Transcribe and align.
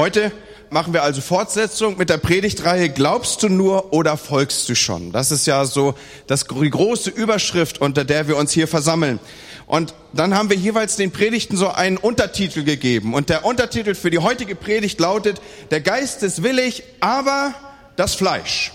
Heute 0.00 0.32
machen 0.70 0.94
wir 0.94 1.02
also 1.02 1.20
Fortsetzung 1.20 1.98
mit 1.98 2.08
der 2.08 2.16
Predigtreihe 2.16 2.88
Glaubst 2.88 3.42
du 3.42 3.50
nur 3.50 3.92
oder 3.92 4.16
folgst 4.16 4.66
du 4.70 4.74
schon? 4.74 5.12
Das 5.12 5.30
ist 5.30 5.46
ja 5.46 5.66
so 5.66 5.94
das, 6.26 6.46
die 6.46 6.70
große 6.70 7.10
Überschrift, 7.10 7.82
unter 7.82 8.06
der 8.06 8.26
wir 8.26 8.38
uns 8.38 8.50
hier 8.52 8.66
versammeln. 8.66 9.20
Und 9.66 9.92
dann 10.14 10.34
haben 10.34 10.48
wir 10.48 10.56
jeweils 10.56 10.96
den 10.96 11.10
Predigten 11.10 11.58
so 11.58 11.68
einen 11.68 11.98
Untertitel 11.98 12.64
gegeben. 12.64 13.12
Und 13.12 13.28
der 13.28 13.44
Untertitel 13.44 13.94
für 13.94 14.08
die 14.10 14.20
heutige 14.20 14.54
Predigt 14.54 14.98
lautet, 15.00 15.38
der 15.70 15.82
Geist 15.82 16.22
ist 16.22 16.42
willig, 16.42 16.82
aber 17.00 17.54
das 17.96 18.14
Fleisch. 18.14 18.72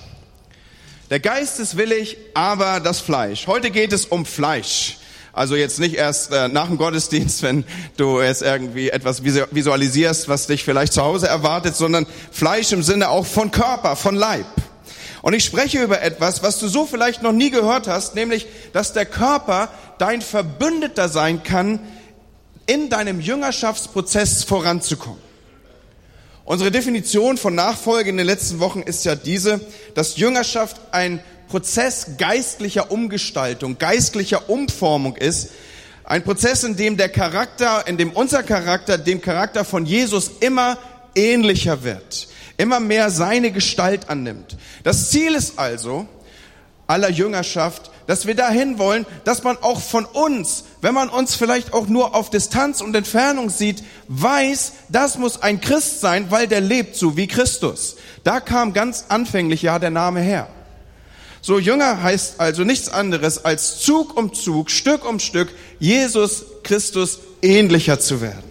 Der 1.10 1.20
Geist 1.20 1.60
ist 1.60 1.76
willig, 1.76 2.18
aber 2.36 2.80
das 2.80 3.00
Fleisch. 3.00 3.48
Heute 3.48 3.72
geht 3.72 3.94
es 3.94 4.06
um 4.06 4.28
Fleisch. 4.28 5.00
Also 5.36 5.58
jetzt 5.58 5.80
nicht 5.82 5.96
erst 5.96 6.32
äh, 6.32 6.48
nach 6.48 6.68
dem 6.68 6.78
Gottesdienst, 6.78 7.44
wenn 7.44 7.66
du 7.98 8.22
jetzt 8.22 8.42
irgendwie 8.42 8.90
etwas 8.90 9.24
visualisierst, 9.24 10.30
was 10.30 10.48
dich 10.48 10.64
vielleicht 10.64 10.94
zu 10.94 11.04
Hause 11.04 11.28
erwartet, 11.28 11.76
sondern 11.76 12.08
Fleisch 12.32 12.72
im 12.72 12.82
Sinne 12.82 13.10
auch 13.10 13.26
von 13.26 13.52
Körper, 13.52 13.98
von 13.98 14.16
Leib. 14.16 14.46
Und 15.22 15.34
ich 15.34 15.44
spreche 15.44 15.84
über 15.84 16.02
etwas, 16.02 16.42
was 16.42 16.60
du 16.60 16.70
so 16.70 16.86
vielleicht 16.86 17.22
noch 17.22 17.34
nie 17.34 17.50
gehört 17.50 17.88
hast, 17.88 18.16
nämlich, 18.16 18.48
dass 18.72 18.94
der 18.94 19.06
Körper 19.06 19.70
dein 19.98 20.22
Verbündeter 20.22 21.10
sein 21.10 21.44
kann, 21.44 21.80
in 22.68 22.90
deinem 22.90 23.20
Jüngerschaftsprozess 23.20 24.44
voranzukommen. 24.44 25.20
Unsere 26.46 26.72
Definition 26.72 27.38
von 27.38 27.56
Nachfolge 27.56 28.10
in 28.10 28.18
den 28.18 28.26
letzten 28.26 28.60
Wochen 28.60 28.84
ist 28.84 29.04
ja 29.04 29.16
diese, 29.16 29.60
dass 29.96 30.16
Jüngerschaft 30.18 30.80
ein 30.92 31.20
Prozess 31.48 32.18
geistlicher 32.18 32.92
Umgestaltung, 32.92 33.78
geistlicher 33.78 34.50
Umformung 34.50 35.16
ist. 35.16 35.50
Ein 36.04 36.24
Prozess, 36.24 36.64
in 36.64 36.76
dem 36.76 36.98
der 36.98 37.10
Charakter, 37.10 37.88
in 37.88 37.98
dem 37.98 38.12
unser 38.12 38.44
Charakter 38.44 38.98
dem 38.98 39.22
Charakter 39.22 39.66
von 39.66 39.86
Jesus 39.86 40.32
immer 40.40 40.78
ähnlicher 41.16 41.84
wird, 41.84 42.28
immer 42.58 42.80
mehr 42.80 43.10
seine 43.10 43.52
Gestalt 43.52 44.10
annimmt. 44.10 44.58
Das 44.84 45.10
Ziel 45.10 45.34
ist 45.34 45.58
also 45.58 46.08
aller 46.88 47.10
Jüngerschaft, 47.10 47.92
dass 48.08 48.28
wir 48.28 48.36
dahin 48.36 48.78
wollen, 48.78 49.06
dass 49.24 49.44
man 49.44 49.58
auch 49.58 49.82
von 49.82 50.06
uns, 50.06 50.66
wenn 50.82 50.94
man 50.94 51.10
uns 51.10 51.36
vielleicht 51.36 51.74
auch 51.74 51.88
nur 51.88 52.14
auf 52.14 52.30
Distanz 52.30 52.82
und 52.82 52.96
Entfernung 52.96 53.50
sieht, 53.50 53.84
weiß, 54.08 54.74
das 54.90 55.18
muss 55.18 55.42
ein 55.42 55.60
Christ 55.60 56.02
sein, 56.02 56.30
weil 56.30 56.48
der 56.48 56.62
lebt 56.62 56.96
so 56.96 57.18
wie 57.18 57.28
Christus. 57.28 57.96
Da 58.24 58.40
kam 58.40 58.74
ganz 58.74 59.06
anfänglich 59.10 59.64
ja 59.64 59.80
der 59.80 59.90
Name 59.90 60.20
her. 60.20 60.48
So 61.46 61.60
Jünger 61.60 62.02
heißt 62.02 62.40
also 62.40 62.64
nichts 62.64 62.90
anderes 62.90 63.46
als 63.46 63.80
Zug 63.80 64.18
um 64.18 64.34
Zug, 64.34 64.72
Stück 64.72 65.08
um 65.08 65.20
Stück 65.20 65.50
Jesus 65.78 66.44
Christus 66.64 67.20
ähnlicher 67.44 68.00
zu 68.00 68.20
werden. 68.20 68.42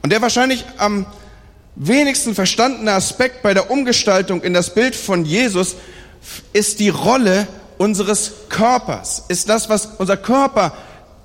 Und 0.00 0.10
der 0.10 0.22
wahrscheinlich 0.22 0.64
am 0.76 1.04
wenigsten 1.74 2.36
verstandene 2.36 2.92
Aspekt 2.92 3.42
bei 3.42 3.54
der 3.54 3.72
Umgestaltung 3.72 4.40
in 4.42 4.54
das 4.54 4.72
Bild 4.72 4.94
von 4.94 5.24
Jesus 5.24 5.74
ist 6.52 6.78
die 6.78 6.90
Rolle 6.90 7.48
unseres 7.76 8.30
Körpers, 8.50 9.24
ist 9.26 9.48
das, 9.48 9.68
was 9.68 9.86
unser 9.98 10.16
Körper 10.16 10.76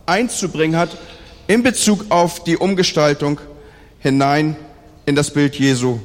einzubringen 0.08 0.80
hat 0.80 0.98
in 1.46 1.62
Bezug 1.62 2.08
auf 2.10 2.44
die 2.44 2.58
Umgestaltung 2.58 3.40
hinein 4.00 4.56
in 5.06 5.16
das 5.16 5.30
Bild 5.30 5.54
Jesu. 5.58 6.00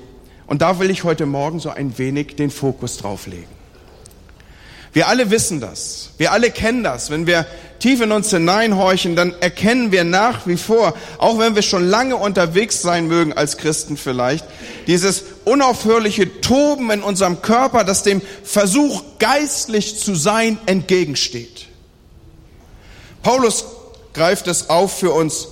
Und 0.46 0.60
da 0.60 0.80
will 0.80 0.90
ich 0.90 1.02
heute 1.02 1.24
Morgen 1.24 1.60
so 1.60 1.70
ein 1.70 1.96
wenig 1.96 2.36
den 2.36 2.50
Fokus 2.50 2.98
drauf 2.98 3.26
legen. 3.26 3.53
Wir 4.94 5.08
alle 5.08 5.30
wissen 5.30 5.60
das. 5.60 6.10
Wir 6.18 6.32
alle 6.32 6.52
kennen 6.52 6.84
das. 6.84 7.10
Wenn 7.10 7.26
wir 7.26 7.46
tief 7.80 8.00
in 8.00 8.12
uns 8.12 8.30
hineinhorchen, 8.30 9.16
dann 9.16 9.34
erkennen 9.40 9.90
wir 9.90 10.04
nach 10.04 10.46
wie 10.46 10.56
vor, 10.56 10.94
auch 11.18 11.38
wenn 11.40 11.56
wir 11.56 11.62
schon 11.62 11.86
lange 11.86 12.16
unterwegs 12.16 12.80
sein 12.80 13.08
mögen 13.08 13.32
als 13.32 13.58
Christen 13.58 13.96
vielleicht, 13.96 14.46
dieses 14.86 15.24
unaufhörliche 15.44 16.40
Toben 16.40 16.90
in 16.92 17.02
unserem 17.02 17.42
Körper, 17.42 17.82
das 17.82 18.04
dem 18.04 18.22
Versuch, 18.44 19.02
geistlich 19.18 19.98
zu 19.98 20.14
sein, 20.14 20.58
entgegensteht. 20.66 21.66
Paulus 23.24 23.64
greift 24.12 24.46
es 24.46 24.70
auf 24.70 24.96
für 24.96 25.10
uns 25.10 25.48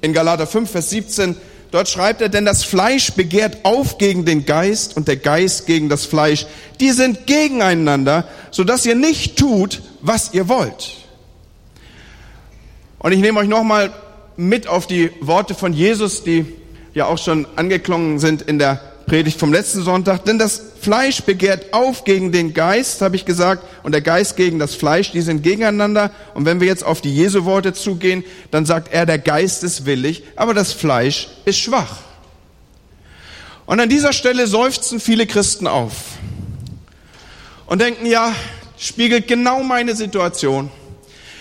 in 0.00 0.14
Galater 0.14 0.46
5, 0.46 0.70
Vers 0.70 0.90
17. 0.90 1.36
Dort 1.70 1.88
schreibt 1.88 2.20
er, 2.20 2.28
denn 2.28 2.44
das 2.44 2.64
Fleisch 2.64 3.12
begehrt 3.12 3.64
auf 3.64 3.98
gegen 3.98 4.24
den 4.24 4.46
Geist 4.46 4.96
und 4.96 5.08
der 5.08 5.16
Geist 5.16 5.66
gegen 5.66 5.88
das 5.88 6.06
Fleisch. 6.06 6.46
Die 6.80 6.92
sind 6.92 7.26
gegeneinander, 7.26 8.26
sodass 8.50 8.86
ihr 8.86 8.94
nicht 8.94 9.36
tut, 9.36 9.82
was 10.00 10.32
ihr 10.32 10.48
wollt. 10.48 10.92
Und 12.98 13.12
ich 13.12 13.20
nehme 13.20 13.40
euch 13.40 13.48
nochmal 13.48 13.92
mit 14.36 14.68
auf 14.68 14.86
die 14.86 15.10
Worte 15.20 15.54
von 15.54 15.72
Jesus, 15.72 16.22
die 16.24 16.46
ja 16.94 17.06
auch 17.06 17.18
schon 17.18 17.46
angeklungen 17.56 18.18
sind 18.18 18.42
in 18.42 18.58
der 18.58 18.80
Predigt 19.06 19.38
vom 19.38 19.52
letzten 19.52 19.82
Sonntag. 19.82 20.24
Denn 20.24 20.38
das 20.38 20.60
Fleisch 20.80 21.22
begehrt 21.22 21.72
auf 21.72 22.04
gegen 22.04 22.32
den 22.32 22.52
Geist, 22.54 23.00
habe 23.02 23.16
ich 23.16 23.24
gesagt, 23.24 23.64
und 23.84 23.92
der 23.92 24.02
Geist 24.02 24.36
gegen 24.36 24.58
das 24.58 24.74
Fleisch, 24.74 25.12
die 25.12 25.20
sind 25.20 25.42
gegeneinander. 25.42 26.10
Und 26.34 26.44
wenn 26.44 26.60
wir 26.60 26.66
jetzt 26.66 26.84
auf 26.84 27.00
die 27.00 27.14
Jesu 27.14 27.44
Worte 27.44 27.72
zugehen, 27.72 28.24
dann 28.50 28.66
sagt 28.66 28.92
er, 28.92 29.06
der 29.06 29.18
Geist 29.18 29.62
ist 29.62 29.86
willig, 29.86 30.24
aber 30.34 30.54
das 30.54 30.72
Fleisch 30.72 31.28
ist 31.44 31.58
schwach. 31.58 31.98
Und 33.64 33.80
an 33.80 33.88
dieser 33.88 34.12
Stelle 34.12 34.46
seufzen 34.46 35.00
viele 35.00 35.26
Christen 35.26 35.66
auf 35.66 35.92
und 37.66 37.80
denken, 37.80 38.06
ja, 38.06 38.32
spiegelt 38.78 39.26
genau 39.26 39.62
meine 39.62 39.94
Situation. 39.94 40.70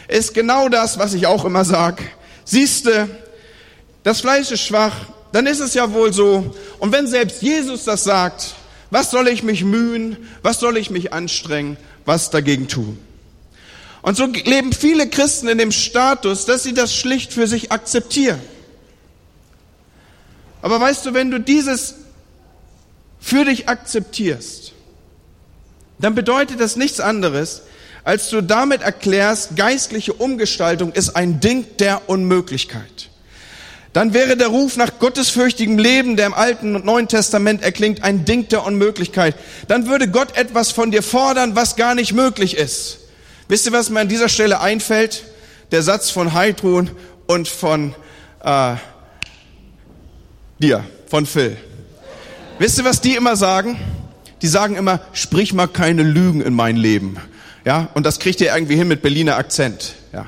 Ist 0.07 0.33
genau 0.33 0.69
das, 0.69 0.99
was 0.99 1.13
ich 1.13 1.27
auch 1.27 1.45
immer 1.45 1.65
sage. 1.65 2.03
Siehste, 2.43 3.09
das 4.03 4.21
Fleisch 4.21 4.51
ist 4.51 4.61
schwach, 4.61 4.93
dann 5.35 5.47
ist 5.47 5.59
es 5.59 5.73
ja 5.73 5.91
wohl 5.91 6.13
so. 6.13 6.55
Und 6.79 6.93
wenn 6.93 7.07
selbst 7.07 7.41
Jesus 7.41 7.83
das 7.83 8.05
sagt, 8.05 8.55
was 8.89 9.11
soll 9.11 9.27
ich 9.27 9.43
mich 9.43 9.65
mühen? 9.65 10.15
Was 10.43 10.61
soll 10.61 10.77
ich 10.77 10.89
mich 10.89 11.11
anstrengen? 11.11 11.75
Was 12.05 12.29
dagegen 12.29 12.69
tun? 12.69 12.97
Und 14.01 14.15
so 14.15 14.27
leben 14.27 14.71
viele 14.71 15.09
Christen 15.09 15.49
in 15.49 15.57
dem 15.57 15.73
Status, 15.73 16.45
dass 16.45 16.63
sie 16.63 16.73
das 16.73 16.95
schlicht 16.95 17.33
für 17.33 17.47
sich 17.47 17.73
akzeptieren. 17.73 18.39
Aber 20.61 20.79
weißt 20.79 21.05
du, 21.05 21.13
wenn 21.13 21.31
du 21.31 21.41
dieses 21.41 21.95
für 23.19 23.43
dich 23.43 23.67
akzeptierst, 23.67 24.71
dann 25.99 26.15
bedeutet 26.15 26.61
das 26.61 26.77
nichts 26.77 27.01
anderes, 27.01 27.63
als 28.05 28.29
du 28.29 28.39
damit 28.39 28.83
erklärst, 28.83 29.57
geistliche 29.57 30.13
Umgestaltung 30.13 30.93
ist 30.93 31.09
ein 31.17 31.41
Ding 31.41 31.65
der 31.77 32.07
Unmöglichkeit 32.07 33.09
dann 33.95 34.13
wäre 34.13 34.35
der 34.35 34.47
Ruf 34.47 34.75
nach 34.75 34.99
gottesfürchtigem 34.99 35.77
Leben, 35.77 36.17
der 36.17 36.25
im 36.25 36.33
Alten 36.33 36.75
und 36.75 36.83
Neuen 36.83 37.07
Testament 37.07 37.63
erklingt, 37.63 38.03
ein 38.03 38.25
Ding 38.25 38.49
der 38.49 38.65
Unmöglichkeit. 38.65 39.35
Dann 39.69 39.87
würde 39.87 40.09
Gott 40.09 40.35
etwas 40.35 40.73
von 40.73 40.91
dir 40.91 41.01
fordern, 41.01 41.55
was 41.55 41.77
gar 41.77 41.95
nicht 41.95 42.11
möglich 42.11 42.57
ist. 42.57 42.97
Wisst 43.47 43.65
ihr, 43.67 43.71
was 43.71 43.89
mir 43.89 44.01
an 44.01 44.09
dieser 44.09 44.27
Stelle 44.27 44.59
einfällt? 44.59 45.23
Der 45.71 45.81
Satz 45.81 46.09
von 46.09 46.33
Heidrun 46.33 46.91
und 47.25 47.47
von 47.47 47.95
äh, 48.43 48.75
dir, 50.59 50.83
von 51.07 51.25
Phil. 51.25 51.55
Wisst 52.59 52.77
ihr, 52.77 52.83
was 52.83 52.99
die 52.99 53.15
immer 53.15 53.37
sagen? 53.37 53.79
Die 54.41 54.47
sagen 54.47 54.75
immer, 54.75 54.99
sprich 55.13 55.53
mal 55.53 55.67
keine 55.67 56.03
Lügen 56.03 56.41
in 56.41 56.53
mein 56.53 56.75
Leben. 56.75 57.15
Ja, 57.63 57.87
und 57.93 58.05
das 58.05 58.19
kriegt 58.19 58.41
ihr 58.41 58.53
irgendwie 58.53 58.75
hin 58.75 58.89
mit 58.89 59.01
Berliner 59.01 59.37
Akzent. 59.37 59.93
Ja. 60.11 60.25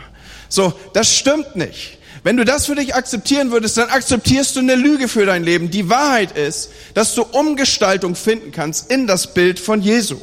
So, 0.48 0.72
das 0.94 1.14
stimmt 1.14 1.58
nicht. 1.58 1.98
Wenn 2.24 2.38
du 2.38 2.46
das 2.46 2.66
für 2.66 2.76
dich 2.76 2.96
akzeptieren 2.96 3.52
würdest, 3.52 3.78
dann 3.78 3.90
akzeptierst 3.90 4.56
du 4.56 4.60
eine 4.60 4.76
Lüge 4.76 5.08
für 5.08 5.26
dein 5.26 5.44
Leben. 5.44 5.70
Die 5.70 5.90
Wahrheit 5.90 6.38
ist, 6.38 6.72
dass 6.94 7.16
du 7.16 7.24
Umgestaltung 7.24 8.16
finden 8.16 8.52
kannst 8.52 8.92
in 8.92 9.08
das 9.08 9.34
Bild 9.34 9.60
von 9.60 9.82
Jesu. 9.82 10.18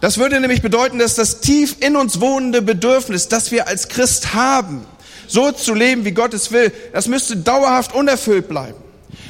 Das 0.00 0.16
würde 0.16 0.40
nämlich 0.40 0.62
bedeuten, 0.62 0.98
dass 0.98 1.14
das 1.14 1.40
tief 1.40 1.76
in 1.80 1.96
uns 1.96 2.20
wohnende 2.20 2.62
Bedürfnis, 2.62 3.28
das 3.28 3.50
wir 3.50 3.68
als 3.68 3.88
Christ 3.88 4.32
haben, 4.32 4.86
so 5.26 5.52
zu 5.52 5.74
leben, 5.74 6.04
wie 6.04 6.12
Gott 6.12 6.32
es 6.32 6.52
will, 6.52 6.72
das 6.92 7.06
müsste 7.06 7.36
dauerhaft 7.36 7.94
unerfüllt 7.94 8.48
bleiben. 8.48 8.78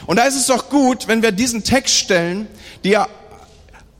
Und 0.06 0.16
da 0.16 0.24
ist 0.24 0.36
es 0.36 0.46
doch 0.46 0.68
gut, 0.68 1.08
wenn 1.08 1.22
wir 1.22 1.32
diesen 1.32 1.64
Text 1.64 1.96
stellen, 1.96 2.46
die 2.84 2.90
ja 2.90 3.08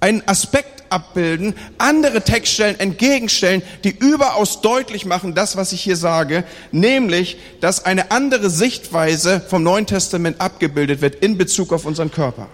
einen 0.01 0.27
Aspekt 0.27 0.80
abbilden, 0.91 1.55
andere 1.79 2.23
Textstellen 2.23 2.79
entgegenstellen, 2.79 3.63
die 3.85 3.97
überaus 3.97 4.61
deutlich 4.61 5.07
machen, 5.07 5.35
das, 5.35 5.57
was 5.57 5.73
ich 5.73 5.81
hier 5.81 5.97
sage, 5.97 6.45
nämlich, 6.73 7.39
dass 7.61 7.85
eine 7.85 8.11
andere 8.11 8.51
Sichtweise 8.51 9.41
vom 9.49 9.63
Neuen 9.63 9.87
Testament 9.87 10.41
abgebildet 10.41 11.01
wird 11.01 11.17
in 11.17 11.39
Bezug 11.39 11.73
auf 11.73 11.87
unseren 11.87 12.11
Körper. 12.11 12.49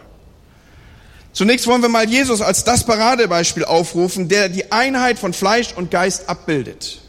Zunächst 1.33 1.67
wollen 1.67 1.83
wir 1.83 1.91
mal 1.91 2.09
Jesus 2.09 2.41
als 2.41 2.65
das 2.65 2.85
Paradebeispiel 2.85 3.65
aufrufen, 3.65 4.29
der 4.29 4.49
die 4.49 4.73
Einheit 4.73 5.19
von 5.19 5.35
Fleisch 5.35 5.75
und 5.75 5.91
Geist 5.91 6.31
abbildet. 6.31 7.01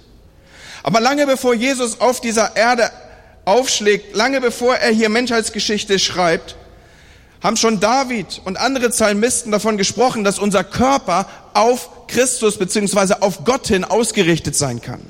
Aber 0.84 1.00
lange 1.00 1.26
bevor 1.26 1.54
Jesus 1.54 2.02
auf 2.02 2.20
dieser 2.20 2.56
Erde 2.58 2.92
aufschlägt, 3.46 4.16
lange 4.16 4.42
bevor 4.42 4.76
er 4.76 4.92
hier 4.92 5.08
Menschheitsgeschichte 5.08 5.98
schreibt, 5.98 6.58
haben 7.42 7.58
schon 7.58 7.80
David 7.80 8.42
und 8.46 8.58
andere 8.58 8.90
Psalmisten 8.90 9.52
davon 9.52 9.78
gesprochen, 9.78 10.24
dass 10.24 10.40
unser 10.40 10.64
Körper 10.64 11.28
auf 11.54 12.08
Christus 12.08 12.58
beziehungsweise 12.58 13.22
auf 13.22 13.44
Gott 13.46 13.68
hin 13.68 13.84
ausgerichtet 13.84 14.56
sein 14.56 14.82
kann. 14.82 15.02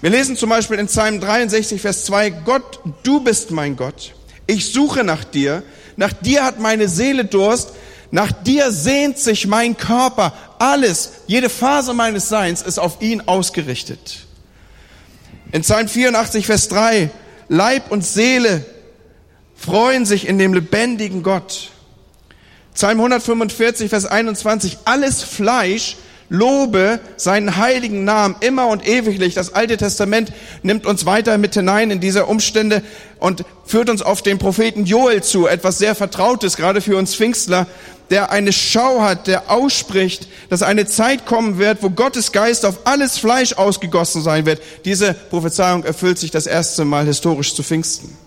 Wir 0.00 0.10
lesen 0.10 0.36
zum 0.36 0.50
Beispiel 0.50 0.78
in 0.78 0.86
Psalm 0.86 1.20
63, 1.20 1.80
Vers 1.80 2.04
2, 2.04 2.30
Gott, 2.30 2.80
du 3.02 3.20
bist 3.20 3.50
mein 3.50 3.76
Gott. 3.76 4.14
Ich 4.46 4.72
suche 4.72 5.04
nach 5.04 5.24
dir. 5.24 5.62
Nach 5.96 6.12
dir 6.12 6.44
hat 6.44 6.60
meine 6.60 6.88
Seele 6.88 7.24
Durst. 7.24 7.70
Nach 8.10 8.30
dir 8.30 8.70
sehnt 8.70 9.18
sich 9.18 9.46
mein 9.46 9.76
Körper. 9.76 10.32
Alles, 10.58 11.12
jede 11.26 11.48
Phase 11.48 11.94
meines 11.94 12.28
Seins 12.28 12.62
ist 12.62 12.78
auf 12.78 13.00
ihn 13.00 13.22
ausgerichtet. 13.26 14.26
In 15.52 15.62
Psalm 15.62 15.88
84, 15.88 16.46
Vers 16.46 16.68
3, 16.68 17.10
Leib 17.48 17.90
und 17.90 18.04
Seele 18.04 18.64
freuen 19.56 20.04
sich 20.04 20.26
in 20.28 20.38
dem 20.38 20.54
lebendigen 20.54 21.22
Gott. 21.22 21.70
Psalm 22.74 22.98
145, 22.98 23.88
Vers 23.88 24.04
21, 24.04 24.78
alles 24.84 25.22
Fleisch 25.22 25.96
lobe 26.28 27.00
seinen 27.16 27.56
heiligen 27.56 28.04
Namen 28.04 28.36
immer 28.40 28.66
und 28.66 28.86
ewiglich. 28.86 29.34
Das 29.34 29.54
Alte 29.54 29.76
Testament 29.76 30.32
nimmt 30.62 30.86
uns 30.86 31.06
weiter 31.06 31.38
mit 31.38 31.54
hinein 31.54 31.90
in 31.90 32.00
diese 32.00 32.26
Umstände 32.26 32.82
und 33.18 33.44
führt 33.64 33.88
uns 33.88 34.02
auf 34.02 34.22
den 34.22 34.38
Propheten 34.38 34.84
Joel 34.84 35.22
zu, 35.22 35.46
etwas 35.46 35.78
sehr 35.78 35.94
Vertrautes, 35.94 36.56
gerade 36.56 36.80
für 36.80 36.96
uns 36.96 37.14
Pfingstler, 37.14 37.66
der 38.10 38.30
eine 38.30 38.52
Schau 38.52 39.02
hat, 39.02 39.26
der 39.26 39.50
ausspricht, 39.50 40.28
dass 40.48 40.62
eine 40.62 40.86
Zeit 40.86 41.26
kommen 41.26 41.58
wird, 41.58 41.82
wo 41.82 41.90
Gottes 41.90 42.32
Geist 42.32 42.64
auf 42.64 42.80
alles 42.84 43.18
Fleisch 43.18 43.54
ausgegossen 43.54 44.22
sein 44.22 44.46
wird. 44.46 44.60
Diese 44.84 45.14
Prophezeiung 45.14 45.84
erfüllt 45.84 46.18
sich 46.18 46.30
das 46.30 46.46
erste 46.46 46.84
Mal 46.84 47.06
historisch 47.06 47.54
zu 47.54 47.62
Pfingsten. 47.62 48.25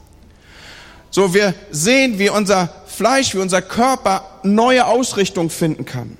So, 1.11 1.33
wir 1.33 1.53
sehen, 1.71 2.19
wie 2.19 2.29
unser 2.29 2.69
Fleisch, 2.85 3.33
wie 3.33 3.39
unser 3.39 3.61
Körper 3.61 4.25
neue 4.43 4.85
Ausrichtung 4.85 5.49
finden 5.49 5.85
kann. 5.85 6.17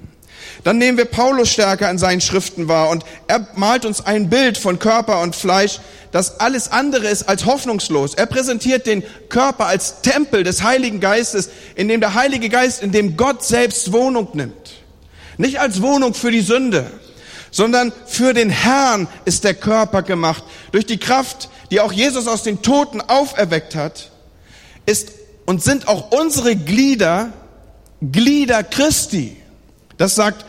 Dann 0.64 0.78
nehmen 0.78 0.98
wir 0.98 1.06
Paulus 1.06 1.50
stärker 1.50 1.90
in 1.90 1.98
seinen 1.98 2.22
Schriften 2.22 2.68
wahr 2.68 2.90
und 2.90 3.06
er 3.28 3.48
malt 3.56 3.86
uns 3.86 4.06
ein 4.06 4.30
Bild 4.30 4.58
von 4.58 4.78
Körper 4.78 5.22
und 5.22 5.36
Fleisch, 5.36 5.80
das 6.12 6.40
alles 6.40 6.72
andere 6.72 7.08
ist 7.08 7.30
als 7.30 7.46
hoffnungslos. 7.46 8.16
Er 8.16 8.26
präsentiert 8.26 8.88
den 8.88 9.04
Körper 9.30 9.68
als 9.68 10.02
Tempel 10.02 10.44
des 10.44 10.64
Heiligen 10.64 11.00
Geistes, 11.00 11.50
in 11.76 11.88
dem 11.88 12.02
der 12.02 12.14
Heilige 12.14 12.50
Geist, 12.50 12.82
in 12.82 12.92
dem 12.92 13.16
Gott 13.16 13.44
selbst 13.44 13.94
Wohnung 13.94 14.30
nimmt. 14.34 14.72
Nicht 15.38 15.60
als 15.62 15.82
Wohnung 15.82 16.14
für 16.14 16.32
die 16.32 16.42
Sünde, 16.42 16.92
sondern 17.52 17.94
für 18.06 18.34
den 18.34 18.50
Herrn 18.50 19.08
ist 19.26 19.44
der 19.44 19.54
Körper 19.54 20.02
gemacht. 20.02 20.44
Durch 20.72 20.86
die 20.86 20.98
Kraft, 20.98 21.50
die 21.72 21.80
auch 21.80 21.94
Jesus 21.94 22.28
aus 22.28 22.44
den 22.44 22.62
Toten 22.62 23.02
auferweckt 23.02 23.76
hat, 23.76 24.12
ist 24.90 25.12
und 25.46 25.64
sind 25.64 25.88
auch 25.88 26.12
unsere 26.12 26.56
Glieder 26.56 27.34
Glieder 28.02 28.64
Christi. 28.64 29.36
Das 29.98 30.16
sagt 30.16 30.46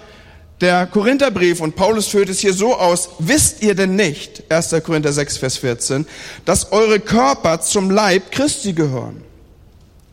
der 0.60 0.86
Korintherbrief 0.86 1.60
und 1.60 1.74
Paulus 1.74 2.06
führt 2.08 2.28
es 2.28 2.38
hier 2.38 2.52
so 2.52 2.76
aus, 2.76 3.10
wisst 3.18 3.62
ihr 3.62 3.74
denn 3.74 3.96
nicht, 3.96 4.44
1. 4.50 4.76
Korinther 4.84 5.12
6, 5.12 5.38
Vers 5.38 5.56
14, 5.56 6.06
dass 6.44 6.70
eure 6.70 7.00
Körper 7.00 7.60
zum 7.60 7.90
Leib 7.90 8.30
Christi 8.30 8.72
gehören? 8.72 9.24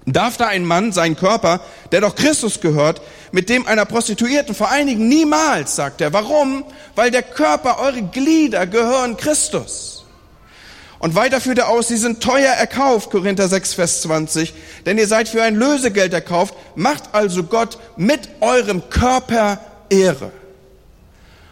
Darf 0.05 0.37
da 0.37 0.47
ein 0.47 0.63
Mann 0.65 0.93
seinen 0.93 1.17
Körper, 1.17 1.59
der 1.91 1.99
doch 1.99 2.15
Christus 2.15 2.61
gehört, 2.61 3.01
mit 3.33 3.49
dem 3.49 3.67
einer 3.67 3.83
Prostituierten 3.83 4.55
vereinigen? 4.55 5.09
Niemals, 5.09 5.75
sagt 5.75 5.99
er. 5.99 6.13
Warum? 6.13 6.63
Weil 6.95 7.11
der 7.11 7.23
Körper, 7.23 7.79
eure 7.79 8.03
Glieder 8.03 8.65
gehören 8.67 9.17
Christus. 9.17 9.96
Und 10.99 11.15
weiter 11.15 11.39
führt 11.39 11.59
er 11.59 11.69
aus, 11.69 11.87
sie 11.87 11.97
sind 11.97 12.21
teuer 12.21 12.53
erkauft, 12.53 13.11
Korinther 13.11 13.47
6, 13.47 13.75
Vers 13.75 14.01
20, 14.01 14.53
denn 14.85 14.97
ihr 14.97 15.07
seid 15.07 15.29
für 15.29 15.43
ein 15.43 15.55
Lösegeld 15.55 16.13
erkauft, 16.13 16.55
macht 16.75 17.13
also 17.13 17.43
Gott 17.43 17.77
mit 17.97 18.29
eurem 18.41 18.89
Körper 18.89 19.59
Ehre. 19.89 20.31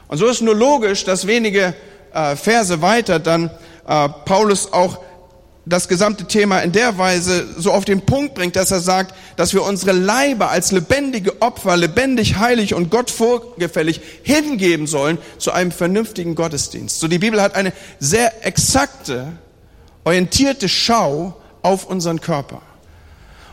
Und 0.08 0.18
so 0.18 0.28
ist 0.28 0.42
nur 0.42 0.56
logisch, 0.56 1.04
dass 1.06 1.28
wenige 1.28 1.76
äh, 2.14 2.36
Verse 2.36 2.82
weiter 2.82 3.20
dann 3.20 3.52
äh, 3.88 4.10
Paulus 4.26 4.74
auch 4.74 5.00
das 5.66 5.88
gesamte 5.88 6.26
Thema 6.26 6.60
in 6.60 6.72
der 6.72 6.98
Weise 6.98 7.48
so 7.58 7.72
auf 7.72 7.86
den 7.86 8.02
Punkt 8.02 8.36
bringt, 8.36 8.56
dass 8.56 8.70
er 8.70 8.80
sagt, 8.80 9.16
dass 9.36 9.54
wir 9.54 9.64
unsere 9.64 9.94
Leiber 9.94 10.52
als 10.52 10.72
lebendige 10.72 11.42
Opfer, 11.42 11.76
lebendig, 11.76 12.38
heilig 12.38 12.76
und 12.76 12.92
Gott 12.92 13.10
vorgefällig 13.10 14.00
hingeben 14.22 14.86
sollen 14.86 15.18
zu 15.40 15.52
einem 15.52 15.72
vernünftigen 15.72 16.36
Gottesdienst. 16.36 17.00
So 17.00 17.08
die 17.08 17.18
Bibel 17.18 17.42
hat 17.42 17.56
eine 17.56 17.74
sehr 18.00 18.46
exakte, 18.46 19.34
orientierte 20.04 20.70
Schau 20.70 21.36
auf 21.64 21.86
unseren 21.86 22.22
Körper. 22.22 22.62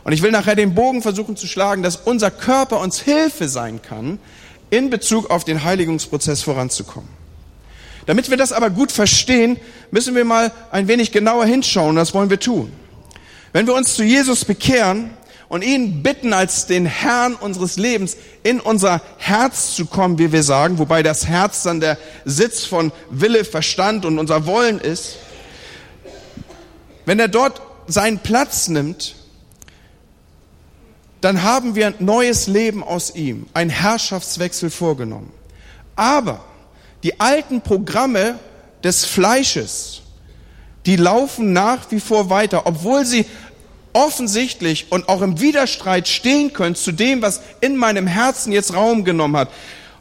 Und 0.04 0.12
ich 0.12 0.20
will 0.20 0.32
nachher 0.32 0.56
den 0.56 0.74
Bogen 0.74 1.00
versuchen 1.00 1.36
zu 1.36 1.46
schlagen, 1.46 1.82
dass 1.82 1.96
unser 1.96 2.30
Körper 2.30 2.80
uns 2.80 3.00
Hilfe 3.00 3.48
sein 3.48 3.80
kann, 3.80 4.18
in 4.68 4.90
Bezug 4.90 5.30
auf 5.30 5.44
den 5.44 5.64
Heiligungsprozess 5.64 6.42
voranzukommen. 6.42 7.21
Damit 8.06 8.30
wir 8.30 8.36
das 8.36 8.52
aber 8.52 8.70
gut 8.70 8.90
verstehen, 8.90 9.58
müssen 9.90 10.14
wir 10.14 10.24
mal 10.24 10.52
ein 10.70 10.88
wenig 10.88 11.12
genauer 11.12 11.44
hinschauen. 11.44 11.96
Das 11.96 12.14
wollen 12.14 12.30
wir 12.30 12.40
tun. 12.40 12.72
Wenn 13.52 13.66
wir 13.66 13.74
uns 13.74 13.94
zu 13.94 14.02
Jesus 14.02 14.44
bekehren 14.44 15.10
und 15.48 15.62
ihn 15.62 16.02
bitten, 16.02 16.32
als 16.32 16.66
den 16.66 16.86
Herrn 16.86 17.34
unseres 17.34 17.76
Lebens 17.76 18.16
in 18.42 18.58
unser 18.58 19.02
Herz 19.18 19.76
zu 19.76 19.86
kommen, 19.86 20.18
wie 20.18 20.32
wir 20.32 20.42
sagen, 20.42 20.78
wobei 20.78 21.02
das 21.02 21.26
Herz 21.26 21.62
dann 21.62 21.80
der 21.80 21.98
Sitz 22.24 22.64
von 22.64 22.90
Wille, 23.10 23.44
Verstand 23.44 24.04
und 24.04 24.18
unser 24.18 24.46
Wollen 24.46 24.80
ist, 24.80 25.16
wenn 27.04 27.18
er 27.18 27.28
dort 27.28 27.60
seinen 27.86 28.18
Platz 28.20 28.68
nimmt, 28.68 29.16
dann 31.20 31.42
haben 31.42 31.74
wir 31.74 31.88
ein 31.88 31.94
neues 31.98 32.46
Leben 32.46 32.82
aus 32.82 33.14
ihm, 33.14 33.46
ein 33.54 33.68
Herrschaftswechsel 33.68 34.70
vorgenommen. 34.70 35.32
Aber 35.94 36.44
die 37.02 37.18
alten 37.20 37.60
Programme 37.60 38.38
des 38.84 39.04
Fleisches, 39.04 40.02
die 40.86 40.96
laufen 40.96 41.52
nach 41.52 41.90
wie 41.90 42.00
vor 42.00 42.30
weiter, 42.30 42.66
obwohl 42.66 43.04
sie 43.04 43.26
offensichtlich 43.92 44.86
und 44.90 45.08
auch 45.08 45.22
im 45.22 45.40
Widerstreit 45.40 46.08
stehen 46.08 46.52
können 46.52 46.74
zu 46.74 46.92
dem, 46.92 47.22
was 47.22 47.40
in 47.60 47.76
meinem 47.76 48.06
Herzen 48.06 48.52
jetzt 48.52 48.74
Raum 48.74 49.04
genommen 49.04 49.36
hat. 49.36 49.48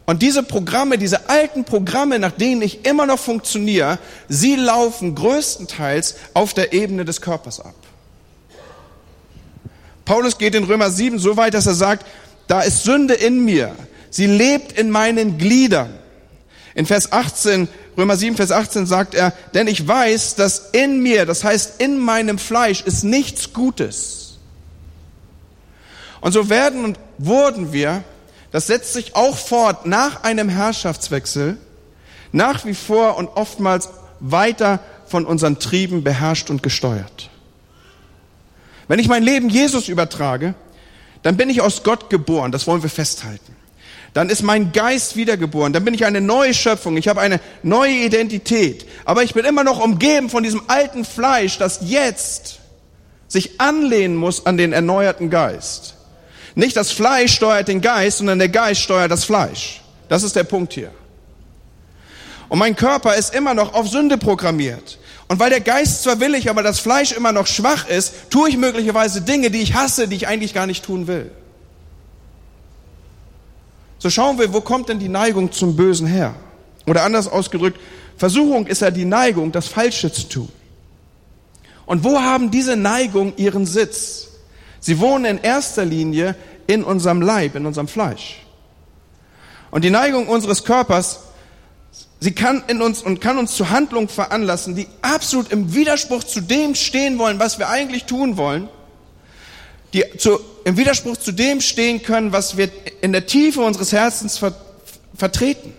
Und 0.05 0.21
diese 0.21 0.43
Programme, 0.43 0.97
diese 0.97 1.29
alten 1.29 1.63
Programme, 1.63 2.19
nach 2.19 2.31
denen 2.31 2.61
ich 2.61 2.85
immer 2.85 3.05
noch 3.05 3.19
funktioniere, 3.19 3.99
sie 4.27 4.55
laufen 4.55 5.15
größtenteils 5.15 6.15
auf 6.33 6.53
der 6.53 6.73
Ebene 6.73 7.05
des 7.05 7.21
Körpers 7.21 7.59
ab. 7.59 7.75
Paulus 10.05 10.37
geht 10.37 10.55
in 10.55 10.63
Römer 10.63 10.89
7 10.89 11.19
so 11.19 11.37
weit, 11.37 11.53
dass 11.53 11.67
er 11.67 11.75
sagt, 11.75 12.05
da 12.47 12.61
ist 12.61 12.83
Sünde 12.83 13.13
in 13.13 13.45
mir. 13.45 13.75
Sie 14.09 14.25
lebt 14.25 14.73
in 14.73 14.89
meinen 14.89 15.37
Gliedern. 15.37 16.00
In 16.73 16.85
Vers 16.85 17.11
18, 17.11 17.67
Römer 17.97 18.15
7, 18.15 18.35
Vers 18.35 18.51
18 18.51 18.85
sagt 18.85 19.13
er, 19.13 19.33
denn 19.53 19.67
ich 19.67 19.87
weiß, 19.87 20.35
dass 20.35 20.69
in 20.71 21.03
mir, 21.03 21.25
das 21.25 21.43
heißt 21.43 21.81
in 21.81 21.97
meinem 21.97 22.37
Fleisch, 22.37 22.81
ist 22.81 23.03
nichts 23.03 23.53
Gutes. 23.53 24.37
Und 26.21 26.31
so 26.31 26.49
werden 26.49 26.85
und 26.85 26.99
wurden 27.17 27.73
wir, 27.73 28.03
das 28.51 28.67
setzt 28.67 28.93
sich 28.93 29.15
auch 29.15 29.37
fort 29.37 29.85
nach 29.85 30.23
einem 30.23 30.49
Herrschaftswechsel, 30.49 31.57
nach 32.31 32.65
wie 32.65 32.73
vor 32.75 33.17
und 33.17 33.27
oftmals 33.27 33.89
weiter 34.19 34.79
von 35.07 35.25
unseren 35.25 35.59
Trieben 35.59 36.03
beherrscht 36.03 36.49
und 36.49 36.63
gesteuert. 36.63 37.29
Wenn 38.87 38.99
ich 38.99 39.07
mein 39.07 39.23
Leben 39.23 39.49
Jesus 39.49 39.89
übertrage, 39.89 40.53
dann 41.23 41.37
bin 41.37 41.49
ich 41.49 41.61
aus 41.61 41.83
Gott 41.83 42.09
geboren, 42.09 42.51
das 42.51 42.67
wollen 42.67 42.83
wir 42.83 42.89
festhalten. 42.89 43.55
Dann 44.13 44.29
ist 44.29 44.43
mein 44.43 44.73
Geist 44.73 45.15
wiedergeboren, 45.15 45.71
dann 45.71 45.85
bin 45.85 45.93
ich 45.93 46.05
eine 46.05 46.19
neue 46.19 46.53
Schöpfung, 46.53 46.97
ich 46.97 47.07
habe 47.07 47.21
eine 47.21 47.39
neue 47.63 47.93
Identität. 47.93 48.85
Aber 49.05 49.23
ich 49.23 49.33
bin 49.33 49.45
immer 49.45 49.63
noch 49.63 49.81
umgeben 49.81 50.29
von 50.29 50.43
diesem 50.43 50.63
alten 50.67 51.05
Fleisch, 51.05 51.57
das 51.57 51.79
jetzt 51.83 52.59
sich 53.29 53.61
anlehnen 53.61 54.17
muss 54.17 54.45
an 54.45 54.57
den 54.57 54.73
erneuerten 54.73 55.29
Geist. 55.29 55.95
Nicht 56.55 56.75
das 56.75 56.91
Fleisch 56.91 57.33
steuert 57.35 57.69
den 57.69 57.79
Geist, 57.79 58.17
sondern 58.17 58.39
der 58.39 58.49
Geist 58.49 58.81
steuert 58.81 59.11
das 59.11 59.23
Fleisch. 59.23 59.81
Das 60.09 60.23
ist 60.23 60.35
der 60.35 60.43
Punkt 60.43 60.73
hier. 60.73 60.91
Und 62.49 62.59
mein 62.59 62.75
Körper 62.75 63.15
ist 63.15 63.33
immer 63.33 63.53
noch 63.53 63.73
auf 63.73 63.87
Sünde 63.87 64.17
programmiert. 64.17 64.99
Und 65.29 65.39
weil 65.39 65.49
der 65.49 65.61
Geist 65.61 66.03
zwar 66.03 66.19
willig, 66.19 66.49
aber 66.49 66.61
das 66.61 66.81
Fleisch 66.81 67.13
immer 67.13 67.31
noch 67.31 67.47
schwach 67.47 67.87
ist, 67.87 68.29
tue 68.29 68.49
ich 68.49 68.57
möglicherweise 68.57 69.21
Dinge, 69.21 69.49
die 69.49 69.61
ich 69.61 69.73
hasse, 69.73 70.09
die 70.09 70.17
ich 70.17 70.27
eigentlich 70.27 70.53
gar 70.53 70.67
nicht 70.67 70.83
tun 70.83 71.07
will. 71.07 71.31
So 74.01 74.09
schauen 74.09 74.39
wir, 74.39 74.51
wo 74.51 74.61
kommt 74.61 74.89
denn 74.89 74.97
die 74.97 75.09
Neigung 75.09 75.51
zum 75.51 75.75
Bösen 75.75 76.07
her? 76.07 76.33
Oder 76.87 77.03
anders 77.03 77.27
ausgedrückt, 77.27 77.79
Versuchung 78.17 78.65
ist 78.65 78.81
ja 78.81 78.89
die 78.89 79.05
Neigung, 79.05 79.51
das 79.51 79.67
Falsche 79.67 80.11
zu 80.11 80.27
tun. 80.27 80.49
Und 81.85 82.03
wo 82.03 82.19
haben 82.19 82.49
diese 82.49 82.75
Neigung 82.75 83.33
ihren 83.37 83.67
Sitz? 83.67 84.29
Sie 84.79 84.99
wohnen 84.99 85.25
in 85.25 85.37
erster 85.37 85.85
Linie 85.85 86.35
in 86.65 86.83
unserem 86.83 87.21
Leib, 87.21 87.53
in 87.55 87.67
unserem 87.67 87.87
Fleisch. 87.87 88.41
Und 89.69 89.83
die 89.83 89.91
Neigung 89.91 90.27
unseres 90.27 90.63
Körpers 90.63 91.19
Sie 92.23 92.33
kann 92.33 92.63
in 92.67 92.83
uns 92.83 93.01
und 93.01 93.19
kann 93.19 93.39
uns 93.39 93.55
zu 93.55 93.71
Handlungen 93.71 94.07
veranlassen, 94.07 94.75
die 94.75 94.87
absolut 95.01 95.51
im 95.51 95.73
Widerspruch 95.73 96.23
zu 96.23 96.39
dem 96.39 96.75
stehen 96.75 97.17
wollen, 97.17 97.39
was 97.39 97.57
wir 97.57 97.67
eigentlich 97.67 98.05
tun 98.05 98.37
wollen, 98.37 98.69
die 99.93 100.05
zu, 100.17 100.39
im 100.63 100.77
Widerspruch 100.77 101.17
zu 101.17 101.31
dem 101.31 101.61
stehen 101.61 102.01
können, 102.03 102.31
was 102.31 102.57
wir 102.57 102.69
in 103.01 103.11
der 103.11 103.25
Tiefe 103.25 103.61
unseres 103.61 103.91
Herzens 103.91 104.37
ver, 104.37 104.53
vertreten. 105.15 105.73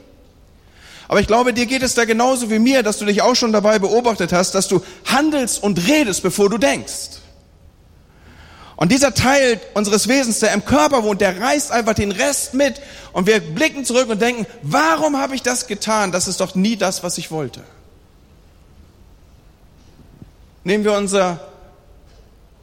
Aber 1.09 1.21
ich 1.21 1.27
glaube, 1.27 1.53
dir 1.53 1.67
geht 1.67 1.83
es 1.83 1.95
da 1.95 2.05
genauso 2.05 2.51
wie 2.51 2.59
mir, 2.59 2.83
dass 2.83 2.99
du 2.99 3.05
dich 3.05 3.23
auch 3.23 3.35
schon 3.35 3.53
dabei 3.53 3.79
beobachtet 3.79 4.33
hast, 4.33 4.55
dass 4.55 4.69
du 4.69 4.83
handelst 5.05 5.63
und 5.63 5.87
redest, 5.87 6.23
bevor 6.23 6.49
du 6.49 6.59
denkst. 6.59 7.21
Und 8.77 8.91
dieser 8.91 9.15
Teil 9.15 9.61
unseres 9.75 10.09
Wesens, 10.09 10.41
der 10.41 10.53
im 10.53 10.65
Körper 10.65 11.05
wohnt, 11.05 11.21
der 11.21 11.41
reißt 11.41 11.71
einfach 11.71 11.95
den 11.95 12.11
Rest 12.11 12.55
mit. 12.55 12.81
Und 13.13 13.27
wir 13.27 13.41
blicken 13.41 13.85
zurück 13.85 14.09
und 14.09 14.21
denken, 14.21 14.47
warum 14.63 15.19
habe 15.19 15.35
ich 15.35 15.43
das 15.43 15.67
getan? 15.67 16.13
Das 16.13 16.27
ist 16.27 16.41
doch 16.41 16.55
nie 16.55 16.77
das, 16.77 17.03
was 17.03 17.19
ich 17.19 17.31
wollte. 17.31 17.61
Nehmen 20.65 20.85
wir 20.85 20.95
unser, 20.95 21.47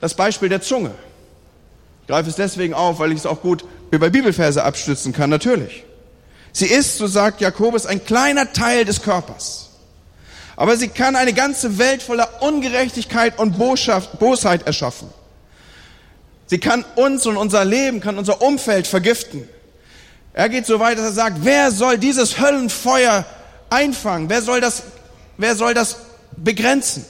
das 0.02 0.14
Beispiel 0.14 0.50
der 0.50 0.62
Zunge. 0.62 0.92
Greife 2.10 2.28
es 2.28 2.38
deswegen 2.38 2.74
auf, 2.74 2.98
weil 2.98 3.12
ich 3.12 3.20
es 3.20 3.28
auch 3.28 3.40
gut 3.40 3.64
über 3.92 4.10
Bibelverse 4.10 4.64
abstützen 4.64 5.14
kann, 5.14 5.30
natürlich. 5.30 5.84
Sie 6.52 6.66
ist, 6.66 6.98
so 6.98 7.06
sagt 7.06 7.40
Jakobus, 7.40 7.86
ein 7.86 8.04
kleiner 8.04 8.52
Teil 8.52 8.84
des 8.84 9.04
Körpers. 9.04 9.70
Aber 10.56 10.76
sie 10.76 10.88
kann 10.88 11.16
eine 11.16 11.34
ganze 11.34 11.78
Welt 11.78 12.02
voller 12.02 12.42
Ungerechtigkeit 12.42 13.38
und 13.38 13.60
Bosheit 13.60 14.66
erschaffen. 14.66 15.08
Sie 16.48 16.58
kann 16.58 16.84
uns 16.96 17.28
und 17.28 17.38
unser 17.38 17.64
Leben, 17.64 18.00
kann 18.00 18.18
unser 18.18 18.42
Umfeld 18.42 18.88
vergiften. 18.88 19.48
Er 20.34 20.50
geht 20.50 20.66
so 20.66 20.80
weit, 20.80 20.98
dass 20.98 21.06
er 21.06 21.12
sagt, 21.12 21.38
wer 21.44 21.70
soll 21.70 22.00
dieses 22.00 22.40
Höllenfeuer 22.40 23.24
einfangen? 23.70 24.30
Wer 24.30 24.42
soll 24.42 24.62
das, 24.62 24.82
wer 25.38 25.56
soll 25.56 25.76
das 25.76 25.98
begrenzen? 26.36 27.06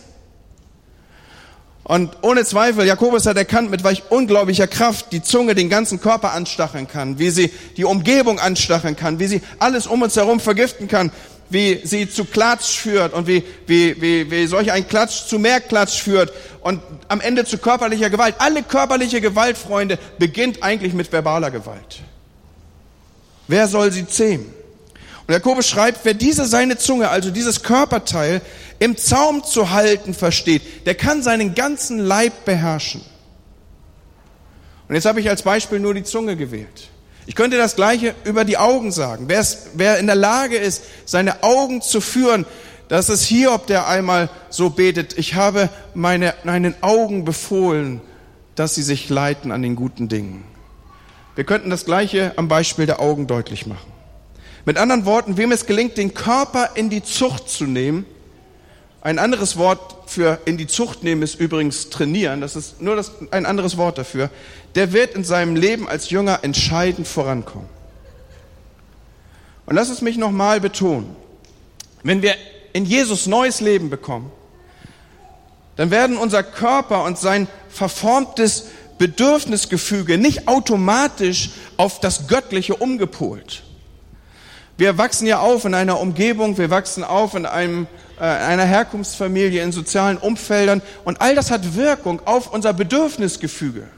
Und 1.90 2.18
ohne 2.22 2.46
Zweifel, 2.46 2.86
Jakobus 2.86 3.26
hat 3.26 3.36
erkannt, 3.36 3.72
mit 3.72 3.84
welch 3.84 4.04
unglaublicher 4.10 4.68
Kraft 4.68 5.12
die 5.12 5.24
Zunge 5.24 5.56
den 5.56 5.72
ganzen 5.72 6.00
Körper 6.00 6.34
anstacheln 6.34 6.88
kann, 6.88 7.18
wie 7.18 7.32
sie 7.32 7.52
die 7.78 7.84
Umgebung 7.84 8.38
anstacheln 8.38 8.96
kann, 8.96 9.18
wie 9.18 9.26
sie 9.26 9.42
alles 9.58 9.88
um 9.88 10.04
uns 10.04 10.16
herum 10.16 10.40
vergiften 10.40 10.88
kann, 10.88 11.12
wie 11.50 11.82
sie 11.84 12.08
zu 12.08 12.26
Klatsch 12.26 12.78
führt 12.78 13.12
und 13.16 13.26
wie, 13.26 13.44
wie, 13.66 14.00
wie, 14.00 14.30
wie 14.30 14.46
solch 14.46 14.72
ein 14.72 14.88
Klatsch 14.88 15.26
zu 15.26 15.40
mehr 15.40 15.62
Klatsch 15.62 16.00
führt 16.00 16.32
und 16.62 16.80
am 17.08 17.22
Ende 17.22 17.44
zu 17.44 17.58
körperlicher 17.58 18.12
Gewalt. 18.12 18.36
Alle 18.38 18.62
körperliche 18.62 19.20
Gewalt, 19.20 19.58
Freunde, 19.58 19.98
beginnt 20.20 20.62
eigentlich 20.62 20.94
mit 20.94 21.12
verbaler 21.12 21.50
Gewalt. 21.50 22.02
Wer 23.48 23.68
soll 23.68 23.92
sie 23.92 24.06
zähmen? 24.08 24.46
Und 25.30 25.34
Jakobus 25.34 25.68
schreibt, 25.68 26.06
wer 26.06 26.16
diese 26.16 26.48
seine 26.48 26.80
Zunge, 26.80 27.10
also 27.10 27.30
dieses 27.30 27.62
Körperteil, 27.62 28.42
im 28.80 28.98
Zaum 28.98 29.44
zu 29.44 29.70
halten 29.70 30.16
versteht, 30.16 30.88
der 30.88 30.96
kann 30.96 31.22
seinen 31.22 31.54
ganzen 31.54 32.00
Leib 32.00 32.46
beherrschen. 32.46 33.02
Und 34.88 34.96
jetzt 34.96 35.06
habe 35.06 35.20
ich 35.20 35.30
als 35.30 35.44
Beispiel 35.44 35.80
nur 35.80 35.94
die 35.94 36.02
Zunge 36.02 36.36
gewählt. 36.36 36.90
Ich 37.28 37.36
könnte 37.36 37.58
das 37.58 37.76
Gleiche 37.76 38.16
über 38.24 38.44
die 38.44 38.58
Augen 38.58 38.92
sagen. 38.92 39.26
Wer, 39.28 39.42
ist, 39.42 39.68
wer 39.76 40.00
in 40.00 40.08
der 40.08 40.16
Lage 40.16 40.58
ist, 40.58 40.82
seine 41.06 41.44
Augen 41.44 41.84
zu 41.84 42.02
führen, 42.02 42.48
das 42.88 43.10
ist 43.10 43.26
Hiob, 43.26 43.68
der 43.68 43.88
einmal 43.88 44.32
so 44.50 44.72
betet, 44.72 45.16
ich 45.16 45.36
habe 45.36 45.70
meine, 45.94 46.34
meinen 46.44 46.74
Augen 46.82 47.24
befohlen, 47.24 48.02
dass 48.56 48.74
sie 48.74 48.82
sich 48.82 49.10
leiten 49.10 49.52
an 49.52 49.62
den 49.62 49.76
guten 49.76 50.10
Dingen. 50.10 50.44
Wir 51.36 51.44
könnten 51.44 51.70
das 51.70 51.86
Gleiche 51.86 52.34
am 52.36 52.48
Beispiel 52.48 52.88
der 52.88 53.00
Augen 53.00 53.28
deutlich 53.28 53.68
machen. 53.68 53.99
Mit 54.66 54.78
anderen 54.78 55.06
Worten, 55.06 55.38
wem 55.38 55.52
es 55.52 55.66
gelingt, 55.66 55.98
den 55.98 56.14
Körper 56.14 56.72
in 56.76 56.90
die 56.90 57.04
Zucht 57.04 57.50
zu 57.50 57.66
nehmen, 57.66 58.06
ein 59.02 59.18
anderes 59.18 59.58
Wort 59.58 60.10
für 60.10 60.40
in 60.46 60.58
die 60.58 60.68
Zucht 60.68 61.04
nehmen 61.04 61.22
ist 61.22 61.36
übrigens 61.40 61.90
trainieren, 61.90 62.42
das 62.42 62.56
ist 62.56 62.82
nur 62.82 62.96
das, 62.96 63.12
ein 63.32 63.46
anderes 63.46 63.78
Wort 63.78 63.98
dafür, 63.98 64.30
der 64.76 64.92
wird 64.92 65.16
in 65.16 65.24
seinem 65.24 65.56
Leben 65.56 65.88
als 65.88 66.10
Jünger 66.10 66.40
entscheidend 66.42 67.08
vorankommen. 67.08 67.70
Und 69.66 69.76
lass 69.76 69.90
es 69.90 70.02
mich 70.02 70.18
nochmal 70.18 70.60
betonen. 70.60 71.16
Wenn 72.04 72.22
wir 72.22 72.36
in 72.74 72.86
Jesus 72.86 73.28
neues 73.28 73.62
Leben 73.62 73.90
bekommen, 73.90 74.32
dann 75.76 75.92
werden 75.92 76.18
unser 76.18 76.44
Körper 76.44 77.04
und 77.04 77.18
sein 77.18 77.48
verformtes 77.70 78.66
Bedürfnisgefüge 78.98 80.18
nicht 80.18 80.48
automatisch 80.48 81.52
auf 81.78 82.02
das 82.02 82.28
Göttliche 82.28 82.76
umgepolt. 82.76 83.64
Wir 84.80 84.98
wachsen 84.98 85.28
ja 85.28 85.40
auf 85.40 85.66
in 85.66 85.74
einer 85.74 86.00
Umgebung, 86.00 86.58
wir 86.58 86.70
wachsen 86.70 87.04
auf 87.04 87.36
in 87.36 87.46
einem, 87.46 87.86
äh, 88.18 88.24
einer 88.24 88.64
Herkunftsfamilie, 88.64 89.62
in 89.62 89.74
sozialen 89.74 90.16
Umfeldern 90.16 90.82
und 91.04 91.20
all 91.20 91.36
das 91.36 91.52
hat 91.52 91.76
Wirkung 91.76 92.22
auf 92.24 92.54
unser 92.54 92.72
Bedürfnisgefüge. 92.72 93.90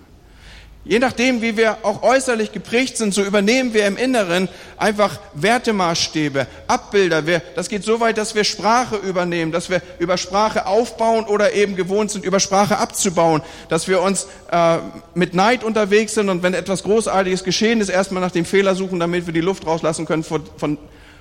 Je 0.83 0.97
nachdem, 0.97 1.43
wie 1.43 1.57
wir 1.57 1.77
auch 1.83 2.01
äußerlich 2.01 2.51
geprägt 2.51 2.97
sind, 2.97 3.13
so 3.13 3.23
übernehmen 3.23 3.75
wir 3.75 3.85
im 3.85 3.97
Inneren 3.97 4.49
einfach 4.77 5.19
Wertemaßstäbe, 5.35 6.47
Abbilder. 6.65 7.27
Wir, 7.27 7.43
das 7.55 7.69
geht 7.69 7.83
so 7.83 7.99
weit, 7.99 8.17
dass 8.17 8.33
wir 8.33 8.43
Sprache 8.43 8.95
übernehmen, 8.95 9.51
dass 9.51 9.69
wir 9.69 9.83
über 9.99 10.17
Sprache 10.17 10.65
aufbauen 10.65 11.25
oder 11.25 11.53
eben 11.53 11.75
gewohnt 11.75 12.09
sind, 12.09 12.25
über 12.25 12.39
Sprache 12.39 12.79
abzubauen, 12.79 13.43
dass 13.69 13.87
wir 13.87 14.01
uns 14.01 14.27
äh, 14.51 14.77
mit 15.13 15.35
Neid 15.35 15.63
unterwegs 15.63 16.15
sind 16.15 16.29
und 16.29 16.41
wenn 16.41 16.55
etwas 16.55 16.81
Großartiges 16.81 17.43
geschehen 17.43 17.79
ist, 17.79 17.89
erstmal 17.89 18.21
nach 18.21 18.31
dem 18.31 18.45
Fehler 18.45 18.73
suchen, 18.73 18.99
damit 18.99 19.27
wir 19.27 19.33
die 19.33 19.41
Luft 19.41 19.67
rauslassen 19.67 20.07
können 20.07 20.23
von, 20.23 20.41
von, 20.57 20.79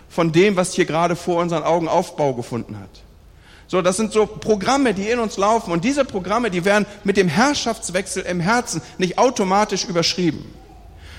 von 0.08 0.32
dem, 0.32 0.56
was 0.56 0.72
hier 0.72 0.86
gerade 0.86 1.16
vor 1.16 1.42
unseren 1.42 1.64
Augen 1.64 1.86
Aufbau 1.86 2.32
gefunden 2.32 2.78
hat. 2.80 3.09
So, 3.70 3.82
das 3.82 3.96
sind 3.96 4.12
so 4.12 4.26
Programme, 4.26 4.94
die 4.94 5.08
in 5.08 5.20
uns 5.20 5.36
laufen. 5.36 5.70
Und 5.70 5.84
diese 5.84 6.04
Programme, 6.04 6.50
die 6.50 6.64
werden 6.64 6.86
mit 7.04 7.16
dem 7.16 7.28
Herrschaftswechsel 7.28 8.24
im 8.24 8.40
Herzen 8.40 8.82
nicht 8.98 9.16
automatisch 9.16 9.84
überschrieben, 9.84 10.44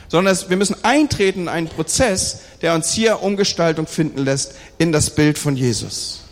sondern 0.10 0.38
wir 0.50 0.58
müssen 0.58 0.76
eintreten 0.84 1.44
in 1.44 1.48
einen 1.48 1.70
Prozess, 1.70 2.42
der 2.62 2.76
uns 2.76 2.92
hier 2.92 3.24
Umgestaltung 3.24 3.88
finden 3.88 4.18
lässt 4.18 4.56
in 4.78 4.92
das 4.92 5.16
Bild 5.16 5.40
von 5.40 5.56
Jesus. 5.56 6.24